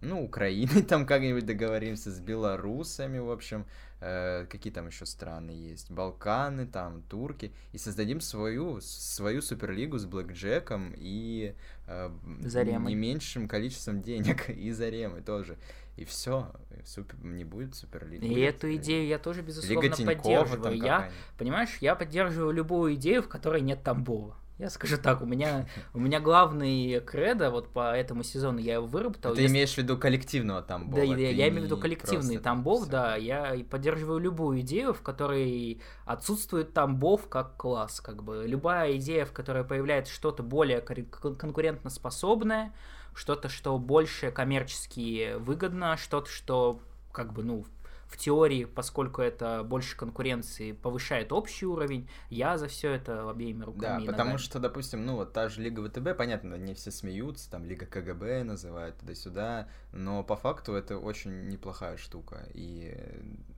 ну, 0.00 0.24
Украины 0.24 0.82
там 0.88 1.06
как-нибудь 1.06 1.46
договоримся, 1.46 2.10
с 2.10 2.20
белорусами, 2.20 3.18
в 3.18 3.30
общем, 3.30 3.66
э, 4.00 4.46
какие 4.48 4.72
там 4.72 4.86
еще 4.86 5.06
страны 5.06 5.50
есть, 5.50 5.90
Балканы, 5.90 6.66
там, 6.66 7.02
турки, 7.02 7.52
и 7.72 7.78
создадим 7.78 8.20
свою, 8.20 8.80
свою 8.80 9.42
суперлигу 9.42 9.98
с 9.98 10.06
блэкджеком 10.06 10.94
и 10.96 11.54
э, 11.86 12.10
Заремой. 12.40 12.92
не 12.92 12.96
меньшим 12.96 13.48
количеством 13.48 14.02
денег, 14.02 14.48
и 14.50 14.70
Заремой 14.72 15.22
тоже. 15.22 15.56
И 15.96 16.04
все, 16.04 16.52
супер, 16.84 17.16
не 17.24 17.44
будет 17.44 17.74
суперлиги. 17.74 18.24
И 18.24 18.40
эту 18.40 18.72
идею 18.76 19.08
я 19.08 19.18
тоже, 19.18 19.40
Лига 19.40 19.48
безусловно, 19.48 19.90
Тинькова 19.90 20.14
поддерживаю. 20.14 20.76
Я, 20.76 21.10
понимаешь, 21.36 21.76
я 21.80 21.96
поддерживаю 21.96 22.52
любую 22.52 22.94
идею, 22.94 23.22
в 23.22 23.28
которой 23.28 23.62
нет 23.62 23.82
Тамбова. 23.82 24.36
Я 24.58 24.70
скажу 24.70 24.98
так, 24.98 25.22
у 25.22 25.24
меня, 25.24 25.68
у 25.94 26.00
меня 26.00 26.18
главный 26.18 26.98
кредо 27.00 27.50
вот 27.52 27.68
по 27.72 27.94
этому 27.96 28.24
сезону 28.24 28.58
я 28.58 28.74
его 28.74 28.86
выработал. 28.86 29.32
Ты 29.34 29.42
Если- 29.42 29.54
имеешь 29.54 29.74
в 29.74 29.78
виду 29.78 29.96
коллективного 29.96 30.62
Тамбова? 30.62 30.96
Да, 30.96 31.02
я, 31.04 31.30
я 31.30 31.48
имею 31.48 31.62
в 31.62 31.64
виду 31.66 31.76
коллективный 31.76 32.38
Тамбов, 32.38 32.82
всё. 32.82 32.90
да. 32.90 33.14
Я 33.16 33.56
поддерживаю 33.70 34.18
любую 34.18 34.60
идею, 34.62 34.94
в 34.94 35.02
которой 35.02 35.80
отсутствует 36.04 36.72
Тамбов 36.74 37.28
как 37.28 37.56
класс. 37.56 38.00
Как 38.00 38.24
бы 38.24 38.44
любая 38.48 38.96
идея, 38.96 39.24
в 39.26 39.32
которой 39.32 39.62
появляется 39.62 40.12
что-то 40.12 40.42
более 40.42 40.80
кон- 40.80 41.04
кон- 41.06 41.36
конкурентоспособное, 41.36 42.72
что-то, 43.14 43.48
что 43.48 43.78
больше 43.78 44.30
коммерчески 44.32 45.34
выгодно, 45.38 45.96
что-то, 45.96 46.28
что 46.30 46.80
как 47.12 47.32
бы, 47.32 47.42
ну, 47.42 47.64
в 48.08 48.16
теории, 48.16 48.64
поскольку 48.64 49.20
это 49.22 49.62
больше 49.62 49.96
конкуренции, 49.96 50.72
повышает 50.72 51.32
общий 51.32 51.66
уровень, 51.66 52.08
я 52.30 52.56
за 52.58 52.66
все 52.66 52.92
это 52.92 53.28
обеими 53.28 53.60
Да, 53.60 53.66
руками. 53.66 54.02
и 54.04 54.06
потому 54.06 54.38
что, 54.38 54.58
допустим, 54.58 55.04
ну 55.04 55.16
вот 55.16 55.32
та 55.32 55.48
же 55.48 55.60
Лига 55.62 55.86
ВТБ, 55.88 56.16
понятно, 56.16 56.54
они 56.54 56.74
все 56.74 56.90
смеются, 56.90 57.50
там 57.50 57.64
Лига 57.66 57.86
КГБ 57.86 58.44
называют 58.44 58.96
туда-сюда, 58.98 59.68
но 59.92 60.24
по 60.24 60.36
факту 60.36 60.72
это 60.72 60.98
очень 60.98 61.48
неплохая 61.48 61.96
штука. 61.98 62.48
И, 62.54 62.96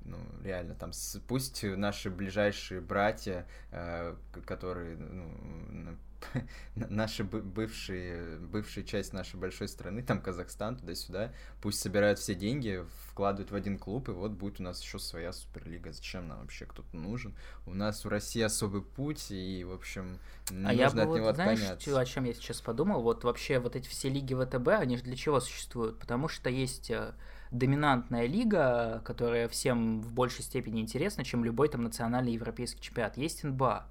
ну, 0.05 0.19
реально, 0.43 0.75
там, 0.75 0.91
пусть 1.29 1.63
наши 1.63 2.11
ближайшие 2.11 2.81
братья, 2.81 3.47
э, 3.71 4.17
которые, 4.45 4.97
ну, 4.97 5.97
наши 6.75 7.25
бы- 7.25 7.43
бывшие, 7.43 8.39
бывшая 8.39 8.85
часть 8.85 9.13
нашей 9.13 9.37
большой 9.37 9.69
страны, 9.69 10.03
там 10.03 10.21
Казахстан, 10.21 10.77
туда-сюда, 10.77 11.33
пусть 11.61 11.81
собирают 11.81 12.19
все 12.19 12.35
деньги, 12.35 12.85
вкладывают 13.09 13.51
в 13.51 13.55
один 13.55 13.79
клуб, 13.79 14.09
и 14.09 14.13
вот 14.13 14.33
будет 14.33 14.61
у 14.61 14.63
нас 14.63 14.83
еще 14.83 14.99
своя 14.99 15.33
суперлига. 15.33 15.93
Зачем 15.93 16.29
нам 16.29 16.41
вообще 16.41 16.67
кто-то 16.67 16.97
нужен? 16.97 17.35
У 17.67 17.75
нас 17.75 18.05
у 18.07 18.09
России 18.09 18.43
особый 18.43 18.83
путь, 18.83 19.31
и, 19.31 19.65
в 19.65 19.73
общем, 19.73 20.19
А 20.65 20.73
я 20.73 20.85
нужно 20.85 21.07
бы 21.07 21.11
от 21.11 21.17
него 21.17 21.27
вот, 21.27 21.35
знаешь, 21.37 21.61
отклоняться. 21.61 22.01
о 22.01 22.05
чем 22.05 22.25
я 22.25 22.35
сейчас 22.35 22.61
подумал? 22.61 23.03
Вот 23.03 23.25
вообще 23.25 23.59
вот 23.59 23.77
эти 23.77 23.89
все 23.89 24.09
лиги 24.09 24.35
ВТБ, 24.35 24.69
они 24.69 24.97
же 24.97 25.03
для 25.03 25.17
чего 25.17 25.41
существуют? 25.41 25.99
Потому 25.99 26.29
что 26.29 26.49
есть 26.51 26.91
э, 26.91 27.15
доминантная 27.51 28.27
лига, 28.27 29.03
которая 29.05 29.49
всем 29.49 30.01
в 30.01 30.13
большей 30.13 30.45
степени 30.45 30.81
интересна, 30.81 31.25
чем 31.25 31.45
любой 31.45 31.69
там 31.69 31.83
национальный 31.83 32.33
европейский 32.33 32.81
чемпионат. 32.81 33.17
Есть 33.17 33.45
НБА. 33.45 33.87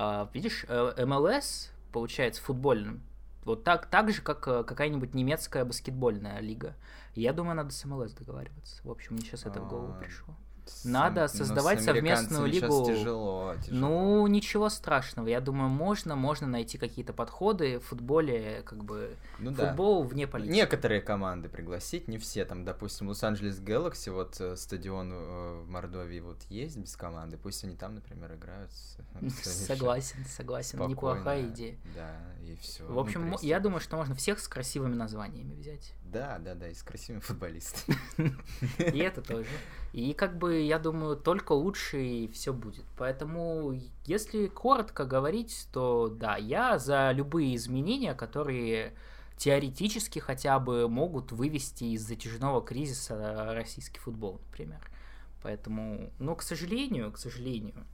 А, 0.00 0.30
видишь, 0.32 0.64
э, 0.68 1.04
МЛС, 1.04 1.72
получается, 1.90 2.40
футбольным, 2.40 3.02
вот 3.42 3.64
так, 3.64 3.86
так 3.86 4.12
же, 4.12 4.22
как 4.22 4.46
э, 4.46 4.62
какая-нибудь 4.62 5.12
немецкая 5.12 5.64
баскетбольная 5.64 6.38
лига. 6.38 6.76
Я 7.16 7.32
думаю, 7.32 7.56
надо 7.56 7.72
с 7.72 7.84
МЛС 7.84 8.12
договариваться. 8.12 8.80
В 8.84 8.90
общем, 8.92 9.16
мне 9.16 9.22
сейчас 9.22 9.44
это 9.44 9.60
в 9.60 9.68
голову 9.68 9.94
А, 9.94 9.98
пришло. 9.98 10.36
С 10.68 10.84
надо 10.84 11.22
ну, 11.22 11.28
создавать 11.28 11.82
совместную 11.82 12.44
американцами 12.44 12.52
щас 12.52 12.62
лигу. 12.62 12.86
тяжело, 12.86 13.54
тяжело. 13.64 13.78
Ну, 13.80 14.26
ничего 14.26 14.68
страшного. 14.68 15.28
Я 15.28 15.40
думаю, 15.40 15.68
можно, 15.68 16.16
можно 16.16 16.46
найти 16.46 16.78
какие-то 16.78 17.12
подходы 17.12 17.78
в 17.78 17.84
футболе, 17.84 18.62
как 18.64 18.84
бы 18.84 19.16
Ну 19.38 19.50
да. 19.50 19.68
футбол 19.68 20.02
вне 20.02 20.26
политики. 20.26 20.54
Некоторые 20.54 21.00
команды 21.00 21.48
пригласить, 21.48 22.08
не 22.08 22.18
все. 22.18 22.44
Там, 22.44 22.64
допустим, 22.64 23.08
Лос-Анджелес 23.08 23.60
Galaxy, 23.60 24.10
вот 24.10 24.40
э, 24.40 24.56
стадион 24.56 25.12
э, 25.12 25.62
в 25.64 25.68
Мордовии 25.68 26.20
вот 26.20 26.42
есть 26.48 26.76
без 26.76 26.96
команды. 26.96 27.36
Пусть 27.36 27.64
они 27.64 27.76
там, 27.76 27.94
например, 27.94 28.34
играют. 28.34 28.70
Согласен, 29.42 30.24
согласен, 30.26 30.86
неплохая 30.86 31.46
идея. 31.48 31.76
Да, 31.94 32.16
и 32.42 32.56
все. 32.56 32.84
В 32.86 32.98
общем, 32.98 33.22
мо- 33.28 33.38
я 33.42 33.60
думаю, 33.60 33.80
что 33.80 33.96
можно 33.96 34.14
всех 34.14 34.38
с 34.38 34.48
красивыми 34.48 34.94
названиями 34.94 35.54
взять. 35.54 35.92
Да, 36.12 36.38
да, 36.38 36.54
да, 36.54 36.68
и 36.68 36.74
с 36.74 36.82
красивыми 36.82 37.20
футболистами. 37.20 37.98
И 38.78 38.98
это 38.98 39.20
тоже. 39.20 39.46
И 39.92 40.14
как 40.14 40.38
бы, 40.38 40.60
я 40.60 40.78
думаю, 40.78 41.16
только 41.16 41.52
лучше 41.52 42.02
и 42.02 42.28
все 42.28 42.52
будет. 42.52 42.84
Поэтому, 42.96 43.78
если 44.04 44.46
коротко 44.46 45.04
говорить, 45.04 45.66
то 45.72 46.08
да, 46.08 46.36
я 46.36 46.78
за 46.78 47.10
любые 47.12 47.56
изменения, 47.56 48.14
которые 48.14 48.94
теоретически 49.36 50.18
хотя 50.18 50.58
бы 50.58 50.88
могут 50.88 51.32
вывести 51.32 51.84
из 51.84 52.02
затяжного 52.02 52.62
кризиса 52.62 53.52
российский 53.54 54.00
футбол, 54.00 54.40
например. 54.46 54.80
Поэтому, 55.42 56.10
но, 56.18 56.34
к 56.34 56.42
сожалению, 56.42 57.12
к 57.12 57.18
сожалению, 57.18 57.86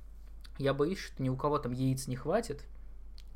я 0.58 0.72
боюсь, 0.72 0.98
что 0.98 1.22
ни 1.22 1.28
у 1.28 1.36
кого 1.36 1.58
там 1.58 1.72
яиц 1.72 2.06
не 2.06 2.16
хватит. 2.16 2.64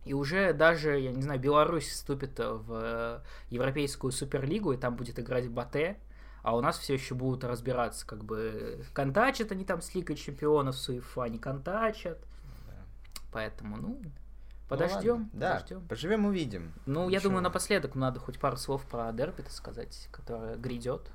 И 0.05 0.15
уже 0.15 0.53
даже, 0.53 0.99
я 0.99 1.13
не 1.13 1.23
знаю, 1.23 1.41
Беларусь 1.41 1.89
вступит 1.89 2.39
в 2.39 3.23
Европейскую 3.51 4.13
Суперлигу, 4.13 4.73
и 4.73 4.77
там 4.77 4.97
будет 4.97 5.19
играть 5.19 5.49
Батэ, 5.51 5.99
а 6.43 6.57
у 6.57 6.61
нас 6.61 6.79
все 6.79 6.95
еще 6.95 7.15
будут 7.15 7.45
разбираться, 7.45 8.07
как 8.07 8.25
бы 8.25 8.85
контачат 8.95 9.53
они 9.53 9.65
там 9.65 9.83
с 9.83 9.95
Лигой 9.95 10.17
Чемпионов 10.17 10.77
с 10.77 10.89
УЕФА, 10.89 11.29
не 11.29 11.39
контачат. 11.39 12.19
Да. 12.67 12.75
Поэтому, 13.33 13.77
ну, 13.77 14.01
Подождем, 14.69 15.31
ну, 15.33 15.41
да, 15.41 15.55
подождем. 15.55 15.89
Поживем, 15.89 16.27
увидим. 16.27 16.73
Ну, 16.85 17.05
Ничего. 17.05 17.11
я 17.11 17.21
думаю, 17.21 17.43
напоследок 17.43 17.95
надо 17.95 18.21
хоть 18.21 18.39
пару 18.39 18.59
слов 18.59 18.85
про 18.85 19.11
дерби 19.13 19.43
сказать, 19.49 20.09
которое 20.13 20.57
грядет. 20.57 21.11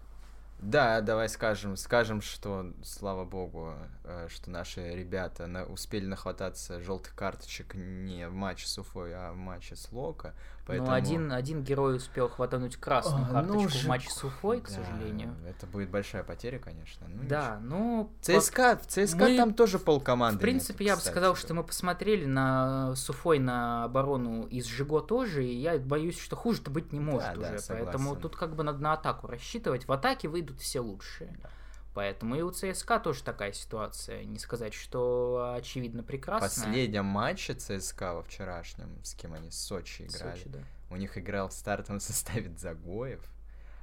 Да, 0.64 1.02
давай 1.02 1.28
скажем, 1.28 1.76
скажем, 1.76 2.22
что, 2.22 2.72
слава 2.86 3.26
богу, 3.26 3.74
э, 4.06 4.28
что 4.30 4.50
наши 4.50 4.96
ребята 4.96 5.66
успели 5.68 6.06
нахвататься 6.06 6.80
желтых 6.80 7.14
карточек 7.16 7.74
не 7.76 8.30
в 8.30 8.34
матче 8.34 8.66
с 8.66 8.78
Уфой, 8.78 9.14
а 9.14 9.34
в 9.34 9.36
матче 9.36 9.76
с 9.76 9.92
Лока. 9.92 10.34
Поэтому... 10.66 10.90
Ну, 10.90 10.96
один, 10.96 11.32
один 11.32 11.62
герой 11.62 11.98
успел 11.98 12.30
хватануть 12.30 12.78
красную 12.78 13.26
а, 13.26 13.34
карточку 13.34 13.62
ну, 13.62 13.68
в 13.68 13.86
матче 13.86 14.10
с 14.10 14.24
Уфой, 14.24 14.62
к 14.62 14.70
да, 14.70 14.76
сожалению. 14.76 15.36
Это 15.46 15.68
будет 15.68 15.90
большая 15.90 16.24
потеря, 16.24 16.58
конечно. 16.58 17.06
Ну, 17.10 17.24
да, 17.28 17.60
ну... 17.62 18.10
ЦСКА, 18.22 18.80
в 18.82 18.88
ЦСКА 18.88 19.18
мы... 19.18 19.38
там 19.38 19.54
тоже 19.54 19.78
полкоманды 19.78 20.38
В 20.38 20.42
принципе, 20.42 20.86
нету, 20.86 20.92
я 20.92 20.96
бы 20.96 21.02
сказал, 21.02 21.36
что 21.36 21.54
мы 21.54 21.64
посмотрели 21.64 22.26
на 22.26 22.96
Суфой 22.96 23.40
на 23.40 23.84
оборону 23.84 24.44
из 24.48 24.66
Жиго 24.66 25.02
тоже, 25.02 25.46
и 25.46 25.54
я 25.54 25.78
боюсь, 25.78 26.18
что 26.18 26.38
хуже-то 26.38 26.72
быть 26.72 26.94
не 26.94 27.00
может 27.02 27.34
да, 27.34 27.42
уже. 27.42 27.58
Да, 27.58 27.64
Поэтому 27.68 28.16
тут 28.16 28.38
как 28.38 28.56
бы 28.56 28.64
надо 28.64 28.80
на 28.80 28.94
атаку 28.94 29.28
рассчитывать. 29.28 29.86
В 29.86 29.92
атаке 29.92 30.30
выйдут 30.30 30.62
все 30.62 30.80
лучшие. 30.80 31.38
Да. 31.44 31.50
Поэтому 31.94 32.36
и 32.36 32.42
у 32.42 32.52
ЦСКА 32.52 33.00
тоже 33.00 33.24
такая 33.24 33.54
ситуация. 33.54 34.24
Не 34.24 34.40
сказать, 34.40 34.74
что 34.74 35.54
очевидно 35.56 36.02
прекрасная. 36.04 36.50
В 36.50 36.54
последнем 36.54 37.06
матче 37.06 37.54
ЦСКА 37.54 38.16
во 38.16 38.24
вчерашнем, 38.24 38.90
с 39.04 39.14
кем 39.14 39.34
они, 39.34 39.52
с 39.52 39.60
Сочи 39.60 40.04
играли. 40.04 40.38
Сочи, 40.38 40.50
да. 40.50 40.60
У 40.90 40.96
них 40.96 41.18
играл 41.18 41.50
в 41.50 41.54
стартовом 41.54 42.00
составе 42.00 42.52
Загоев, 42.58 43.22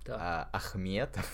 да. 0.07 0.49
а, 0.53 0.57
Ахметов, 0.57 1.29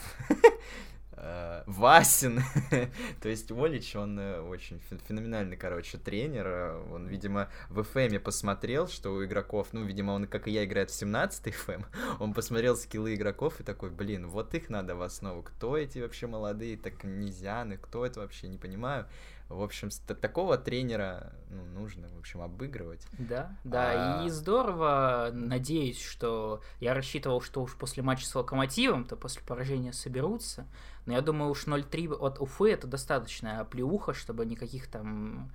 Васин. 1.66 2.42
То 3.20 3.28
есть 3.28 3.50
Олич, 3.50 3.96
он 3.96 4.18
э, 4.18 4.40
очень 4.40 4.80
феноменальный, 5.08 5.56
короче, 5.56 5.98
тренер. 5.98 6.76
Он, 6.92 7.06
видимо, 7.06 7.48
в 7.68 7.82
ФМе 7.82 8.20
посмотрел, 8.20 8.86
что 8.88 9.14
у 9.14 9.24
игроков, 9.24 9.68
ну, 9.72 9.84
видимо, 9.84 10.12
он, 10.12 10.26
как 10.26 10.46
и 10.46 10.50
я, 10.50 10.64
играет 10.64 10.90
в 10.90 11.02
17-й 11.02 11.50
ФМ. 11.52 11.82
Он 12.20 12.34
посмотрел 12.34 12.76
скиллы 12.76 13.14
игроков 13.14 13.60
и 13.60 13.64
такой, 13.64 13.90
блин, 13.90 14.28
вот 14.28 14.54
их 14.54 14.68
надо 14.68 14.94
в 14.94 15.02
основу. 15.02 15.42
Кто 15.42 15.76
эти 15.76 15.98
вообще 15.98 16.26
молодые, 16.26 16.76
так 16.76 17.04
низяны, 17.04 17.76
кто 17.78 18.04
это 18.04 18.20
вообще, 18.20 18.48
не 18.48 18.58
понимаю. 18.58 19.06
В 19.48 19.62
общем, 19.62 19.90
такого 20.06 20.58
тренера 20.58 21.32
ну, 21.50 21.64
нужно, 21.64 22.08
в 22.08 22.18
общем, 22.18 22.42
обыгрывать. 22.42 23.06
Да, 23.12 23.56
да, 23.62 24.20
а... 24.20 24.26
и 24.26 24.28
здорово. 24.28 25.30
Надеюсь, 25.32 26.02
что 26.02 26.62
я 26.80 26.94
рассчитывал, 26.94 27.40
что 27.40 27.62
уж 27.62 27.76
после 27.76 28.02
матча 28.02 28.26
с 28.26 28.34
Локомотивом, 28.34 29.04
то 29.04 29.14
после 29.14 29.42
поражения 29.42 29.92
соберутся. 29.92 30.66
Но 31.06 31.12
я 31.12 31.20
думаю, 31.20 31.50
уж 31.52 31.66
0-3 31.66 32.12
от 32.14 32.40
Уфы 32.40 32.72
это 32.72 32.88
достаточная 32.88 33.62
плюха, 33.64 34.14
чтобы 34.14 34.44
никаких 34.44 34.88
там 34.88 35.52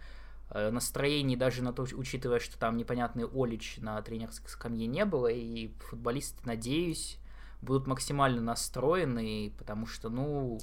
э, 0.51 0.71
настроений, 0.71 1.35
даже 1.35 1.61
на 1.61 1.73
то, 1.73 1.85
учитывая, 1.93 2.39
что 2.39 2.57
там 2.57 2.77
непонятный 2.77 3.25
Олич 3.25 3.75
на 3.79 4.01
тренерской 4.01 4.49
скамье 4.49 4.87
не 4.87 5.03
было, 5.03 5.27
и 5.27 5.67
футболисты, 5.79 6.39
надеюсь, 6.45 7.17
будут 7.61 7.87
максимально 7.87 8.41
настроены, 8.41 9.53
потому 9.57 9.85
что, 9.85 10.09
ну, 10.09 10.59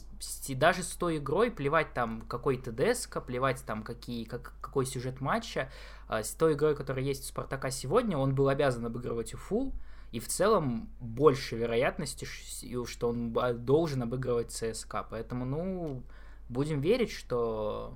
даже 0.51 0.83
с 0.83 0.95
той 0.97 1.19
игрой 1.19 1.51
плевать 1.51 1.95
там 1.95 2.23
какой 2.23 2.57
ТДСК, 2.59 3.23
плевать 3.25 3.63
там 3.65 3.83
какие, 3.83 4.25
как, 4.25 4.55
какой 4.61 4.85
сюжет 4.85 5.21
матча, 5.21 5.71
а 6.09 6.23
с 6.23 6.31
той 6.33 6.55
игрой, 6.55 6.75
которая 6.75 7.05
есть 7.05 7.25
у 7.25 7.29
Спартака 7.29 7.71
сегодня, 7.71 8.17
он 8.17 8.35
был 8.35 8.49
обязан 8.49 8.85
обыгрывать 8.87 9.35
Уфу, 9.35 9.73
и 10.11 10.21
в 10.21 10.29
целом 10.29 10.89
больше 11.01 11.57
вероятности, 11.57 12.25
что 12.25 13.09
он 13.09 13.33
должен 13.65 14.03
обыгрывать 14.03 14.51
ЦСКА. 14.51 15.07
Поэтому, 15.11 15.45
ну, 15.45 16.03
будем 16.49 16.81
верить, 16.81 17.11
что 17.11 17.95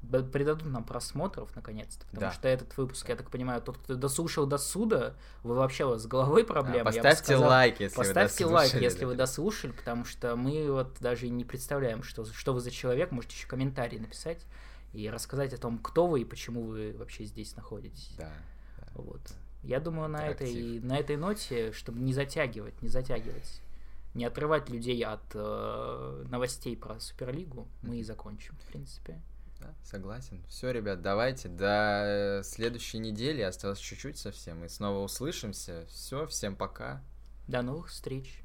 придадут 0.00 0.68
нам 0.68 0.84
просмотров 0.84 1.54
наконец-то, 1.56 2.06
потому 2.06 2.30
да. 2.30 2.32
что 2.32 2.48
этот 2.48 2.76
выпуск, 2.76 3.08
я 3.08 3.16
так 3.16 3.30
понимаю, 3.30 3.60
тот, 3.60 3.78
кто 3.78 3.94
дослушал 3.94 4.46
до 4.46 4.58
суда, 4.58 5.14
вы 5.42 5.54
вообще 5.54 5.84
у 5.84 5.90
вас 5.90 6.02
с 6.02 6.06
головой 6.06 6.44
проблемы. 6.44 6.78
Да, 6.78 6.84
поставьте 6.84 7.24
сказал, 7.24 7.48
лайк, 7.48 7.80
если 7.80 7.96
поставьте 7.96 8.46
вы 8.46 8.52
лайк, 8.52 8.74
если 8.74 9.04
вы 9.04 9.14
дослушали, 9.14 9.72
потому 9.72 10.04
что 10.04 10.36
мы 10.36 10.70
вот 10.70 10.96
даже 11.00 11.28
не 11.28 11.44
представляем, 11.44 12.02
что, 12.02 12.24
что 12.24 12.54
вы 12.54 12.60
за 12.60 12.70
человек, 12.70 13.10
можете 13.10 13.34
еще 13.34 13.48
комментарий 13.48 13.98
написать 13.98 14.44
и 14.92 15.10
рассказать 15.10 15.52
о 15.52 15.58
том, 15.58 15.78
кто 15.78 16.06
вы 16.06 16.22
и 16.22 16.24
почему 16.24 16.62
вы 16.62 16.94
вообще 16.96 17.24
здесь 17.24 17.54
находитесь. 17.56 18.14
Да. 18.16 18.32
да 18.78 18.86
вот. 18.94 19.20
Я 19.62 19.80
думаю, 19.80 20.08
на 20.08 20.26
этой, 20.26 20.80
на 20.80 20.96
этой 20.96 21.16
ноте, 21.16 21.72
чтобы 21.72 22.00
не 22.00 22.12
затягивать, 22.12 22.80
не 22.80 22.88
затягивать, 22.88 23.60
не 24.14 24.24
отрывать 24.24 24.70
людей 24.70 25.04
от 25.04 25.24
э, 25.34 26.24
новостей 26.30 26.76
про 26.76 26.98
Суперлигу, 27.00 27.66
мы 27.82 27.98
и 27.98 28.02
закончим, 28.02 28.54
в 28.56 28.68
принципе. 28.68 29.20
Да, 29.60 29.74
согласен. 29.84 30.42
Все, 30.48 30.70
ребят, 30.70 31.02
давайте 31.02 31.48
до 31.48 32.42
следующей 32.44 32.98
недели. 32.98 33.42
Осталось 33.42 33.78
чуть-чуть 33.78 34.18
совсем. 34.18 34.64
И 34.64 34.68
снова 34.68 35.02
услышимся. 35.02 35.84
Все, 35.88 36.26
всем 36.26 36.54
пока. 36.56 37.02
До 37.48 37.62
новых 37.62 37.88
встреч. 37.88 38.42